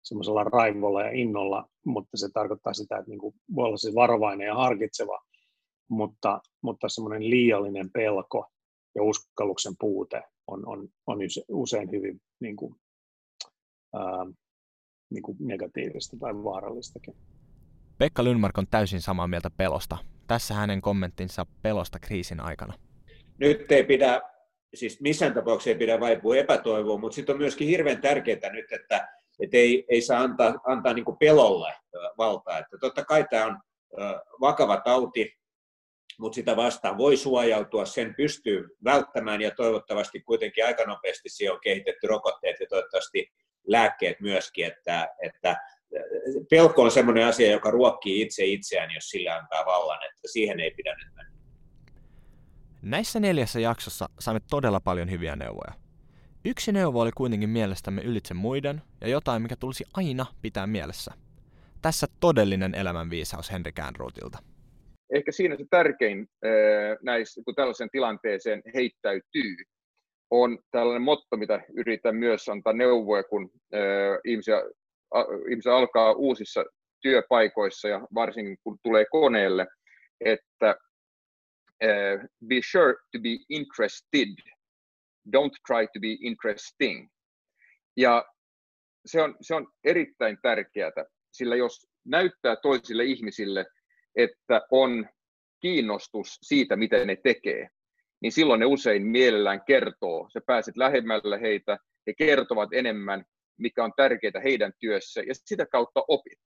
semmoisella 0.04 0.44
raivolla 0.44 1.02
ja 1.04 1.12
innolla, 1.12 1.70
mutta 1.86 2.18
se 2.18 2.30
tarkoittaa 2.34 2.74
sitä, 2.74 2.98
että 2.98 3.10
niin 3.10 3.20
kuin 3.20 3.36
voi 3.56 3.66
olla 3.66 3.78
siis 3.78 3.96
varovainen 3.96 4.48
ja 4.48 4.56
harkitseva, 4.56 5.22
mutta, 5.90 6.42
mutta 6.64 6.90
semmoinen 6.90 7.30
liiallinen 7.30 7.92
pelko 7.92 8.52
ja 8.96 9.04
uskalluksen 9.04 9.74
puute 9.80 10.22
on, 10.48 10.68
on, 10.68 10.90
on 11.08 11.18
usein 11.50 11.92
hyvin 11.92 12.22
niin 12.40 12.56
kuin, 12.56 12.76
ää, 13.94 14.26
niin 15.14 15.24
kuin 15.24 15.38
negatiivista 15.40 16.18
tai 16.18 16.34
vaarallistakin. 16.34 17.16
Pekka 17.98 18.24
Lundmark 18.24 18.58
on 18.58 18.68
täysin 18.68 19.02
samaa 19.02 19.28
mieltä 19.28 19.50
pelosta. 19.50 19.98
Tässä 20.28 20.54
hänen 20.54 20.82
kommenttinsa 20.82 21.46
pelosta 21.62 22.00
kriisin 22.00 22.40
aikana. 22.40 22.74
Nyt 23.38 23.72
ei 23.72 23.84
pidä 23.84 24.31
siis 24.74 25.02
missään 25.02 25.34
tapauksessa 25.34 25.70
ei 25.70 25.76
pidä 25.76 26.00
vaipua 26.00 26.36
epätoivoon, 26.36 27.00
mutta 27.00 27.16
sitten 27.16 27.34
on 27.34 27.42
myöskin 27.42 27.68
hirveän 27.68 28.02
tärkeää 28.02 28.52
nyt, 28.52 28.72
että, 28.72 29.08
että 29.40 29.58
ei, 29.58 29.86
ei 29.90 30.02
saa 30.02 30.22
antaa, 30.22 30.54
antaa 30.66 30.94
niin 30.94 31.06
pelolle 31.20 31.74
valtaa. 32.18 32.58
Että 32.58 32.78
totta 32.78 33.06
kai 33.06 33.26
tämä 33.30 33.46
on 33.46 33.60
vakava 34.42 34.78
tauti, 34.78 35.38
mutta 36.20 36.36
sitä 36.36 36.56
vastaan 36.56 36.98
voi 36.98 37.18
suojautua, 37.18 37.86
sen 37.86 38.16
pystyy 38.16 38.68
välttämään 38.84 39.42
ja 39.42 39.52
toivottavasti 39.52 40.20
kuitenkin 40.20 40.66
aika 40.66 40.86
nopeasti 40.86 41.30
siihen 41.30 41.54
on 41.54 41.60
kehitetty 41.64 42.08
rokotteet 42.08 42.60
ja 42.60 42.66
toivottavasti 42.70 43.32
lääkkeet 43.68 44.20
myöskin, 44.20 44.66
että, 44.66 45.10
että 45.24 45.56
pelko 46.50 46.82
on 46.82 46.92
sellainen 46.92 47.26
asia, 47.26 47.52
joka 47.52 47.72
ruokkii 47.72 48.22
itse 48.22 48.46
itseään, 48.46 48.92
jos 48.94 49.10
sillä 49.10 49.36
antaa 49.36 49.66
vallan, 49.66 50.00
että 50.04 50.28
siihen 50.32 50.60
ei 50.60 50.72
pidä 50.72 50.96
nyt 50.96 51.16
mennä. 51.16 51.41
Näissä 52.82 53.20
neljässä 53.20 53.60
jaksossa 53.60 54.10
saimme 54.20 54.42
todella 54.50 54.80
paljon 54.80 55.12
hyviä 55.12 55.36
neuvoja. 55.36 55.74
Yksi 56.46 56.72
neuvo 56.72 57.02
oli 57.02 57.12
kuitenkin 57.12 57.50
mielestämme 57.50 58.02
ylitse 58.02 58.34
muiden 58.34 58.82
ja 59.02 59.08
jotain, 59.08 59.42
mikä 59.42 59.56
tulisi 59.56 59.86
aina 59.94 60.26
pitää 60.42 60.68
mielessä. 60.68 61.12
Tässä 61.82 62.08
todellinen 62.20 62.76
elämänviisaus 62.76 63.52
Henri 63.52 63.72
Käänruutilta. 63.72 64.40
Ehkä 65.14 65.32
siinä 65.32 65.58
se 65.58 65.66
tärkein 65.70 66.28
näissä, 67.04 67.42
kun 67.46 67.56
tällaisen 67.56 67.90
tilanteeseen 67.92 68.62
heittäytyy, 68.74 69.56
on 70.32 70.60
tällainen 70.72 71.02
motto, 71.02 71.38
mitä 71.38 71.62
yritän 71.78 72.16
myös 72.16 72.50
antaa 72.50 72.74
neuvoja, 72.74 73.24
kun 73.24 73.52
ihmisiä, 74.26 74.62
ihmisiä 75.50 75.76
alkaa 75.76 76.14
uusissa 76.14 76.66
työpaikoissa 77.02 77.88
ja 77.88 78.08
varsinkin 78.14 78.58
kun 78.64 78.78
tulee 78.84 79.06
koneelle, 79.12 79.68
että 80.26 80.51
uh, 81.84 82.28
be 82.48 82.62
sure 82.64 82.96
to 83.12 83.20
be 83.20 83.38
interested, 83.50 84.36
don't 85.38 85.54
try 85.68 85.88
to 85.94 86.00
be 86.00 86.18
interesting. 86.22 87.10
Ja 87.98 88.26
se 89.06 89.22
on, 89.22 89.36
se 89.42 89.56
on 89.56 89.68
erittäin 89.84 90.38
tärkeää, 90.42 90.92
sillä 91.32 91.56
jos 91.56 91.88
näyttää 92.06 92.56
toisille 92.56 93.04
ihmisille, 93.04 93.66
että 94.16 94.62
on 94.72 95.10
kiinnostus 95.62 96.38
siitä, 96.42 96.76
miten 96.76 97.08
ne 97.08 97.16
tekee, 97.16 97.68
niin 98.22 98.32
silloin 98.32 98.60
ne 98.60 98.66
usein 98.66 99.08
mielellään 99.08 99.66
kertoo. 99.66 100.28
Se 100.34 100.42
pääset 100.46 100.78
lähemmälle 100.78 101.42
heitä, 101.42 101.78
he 102.08 102.14
kertovat 102.14 102.70
enemmän, 102.74 103.26
mikä 103.58 103.84
on 103.84 103.94
tärkeää 103.98 104.42
heidän 104.44 104.74
työssä, 104.80 105.22
ja 105.22 105.34
sitä 105.36 105.66
kautta 105.66 106.04
opit. 106.08 106.40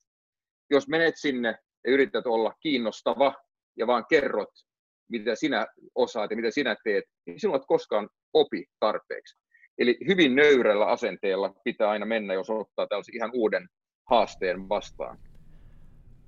Jos 0.69 0.87
menet 0.87 1.13
sinne 1.17 1.57
ja 1.85 1.91
yrität 1.91 2.25
olla 2.25 2.53
kiinnostava 2.59 3.35
ja 3.77 3.87
vaan 3.87 4.05
kerrot, 4.09 4.49
mitä 5.11 5.35
sinä 5.35 5.67
osaat 5.95 6.31
ja 6.31 6.35
mitä 6.35 6.51
sinä 6.51 6.75
teet, 6.83 7.03
niin 7.25 7.39
silloin 7.39 7.61
et 7.61 7.67
koskaan 7.67 8.09
opi 8.33 8.65
tarpeeksi. 8.79 9.37
Eli 9.77 9.97
hyvin 10.07 10.35
nöyrällä 10.35 10.85
asenteella 10.85 11.53
pitää 11.63 11.89
aina 11.89 12.05
mennä, 12.05 12.33
jos 12.33 12.49
ottaa 12.49 12.87
tällaisen 12.87 13.15
ihan 13.15 13.31
uuden 13.33 13.67
haasteen 14.09 14.69
vastaan. 14.69 15.17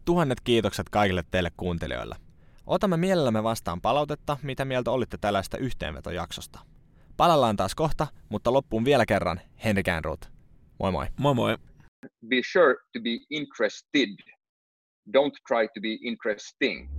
Tuhannet 0.05 0.41
kiitokset 0.41 0.89
kaikille 0.89 1.23
teille 1.31 1.49
kuuntelijoille. 1.57 2.15
Otamme 2.67 2.97
mielellämme 2.97 3.43
vastaan 3.43 3.81
palautetta, 3.81 4.37
mitä 4.43 4.65
mieltä 4.65 4.91
olitte 4.91 5.17
tällaista 5.21 5.57
yhteenvetojaksosta. 5.57 6.59
Palallaan 7.17 7.55
taas 7.55 7.75
kohta, 7.75 8.07
mutta 8.29 8.53
loppuun 8.53 8.85
vielä 8.85 9.05
kerran 9.05 9.41
Henri 9.63 9.83
Kärnruut. 9.83 10.31
Moi 10.79 10.91
moi. 10.91 11.05
Moi 11.19 11.35
moi. 11.35 11.57
Be 12.27 12.41
sure 12.51 12.75
to 12.93 12.99
be 13.03 13.17
interested. 13.29 14.09
Don't 15.17 15.35
try 15.47 15.67
to 15.67 15.81
be 15.81 15.97
interesting. 16.01 16.89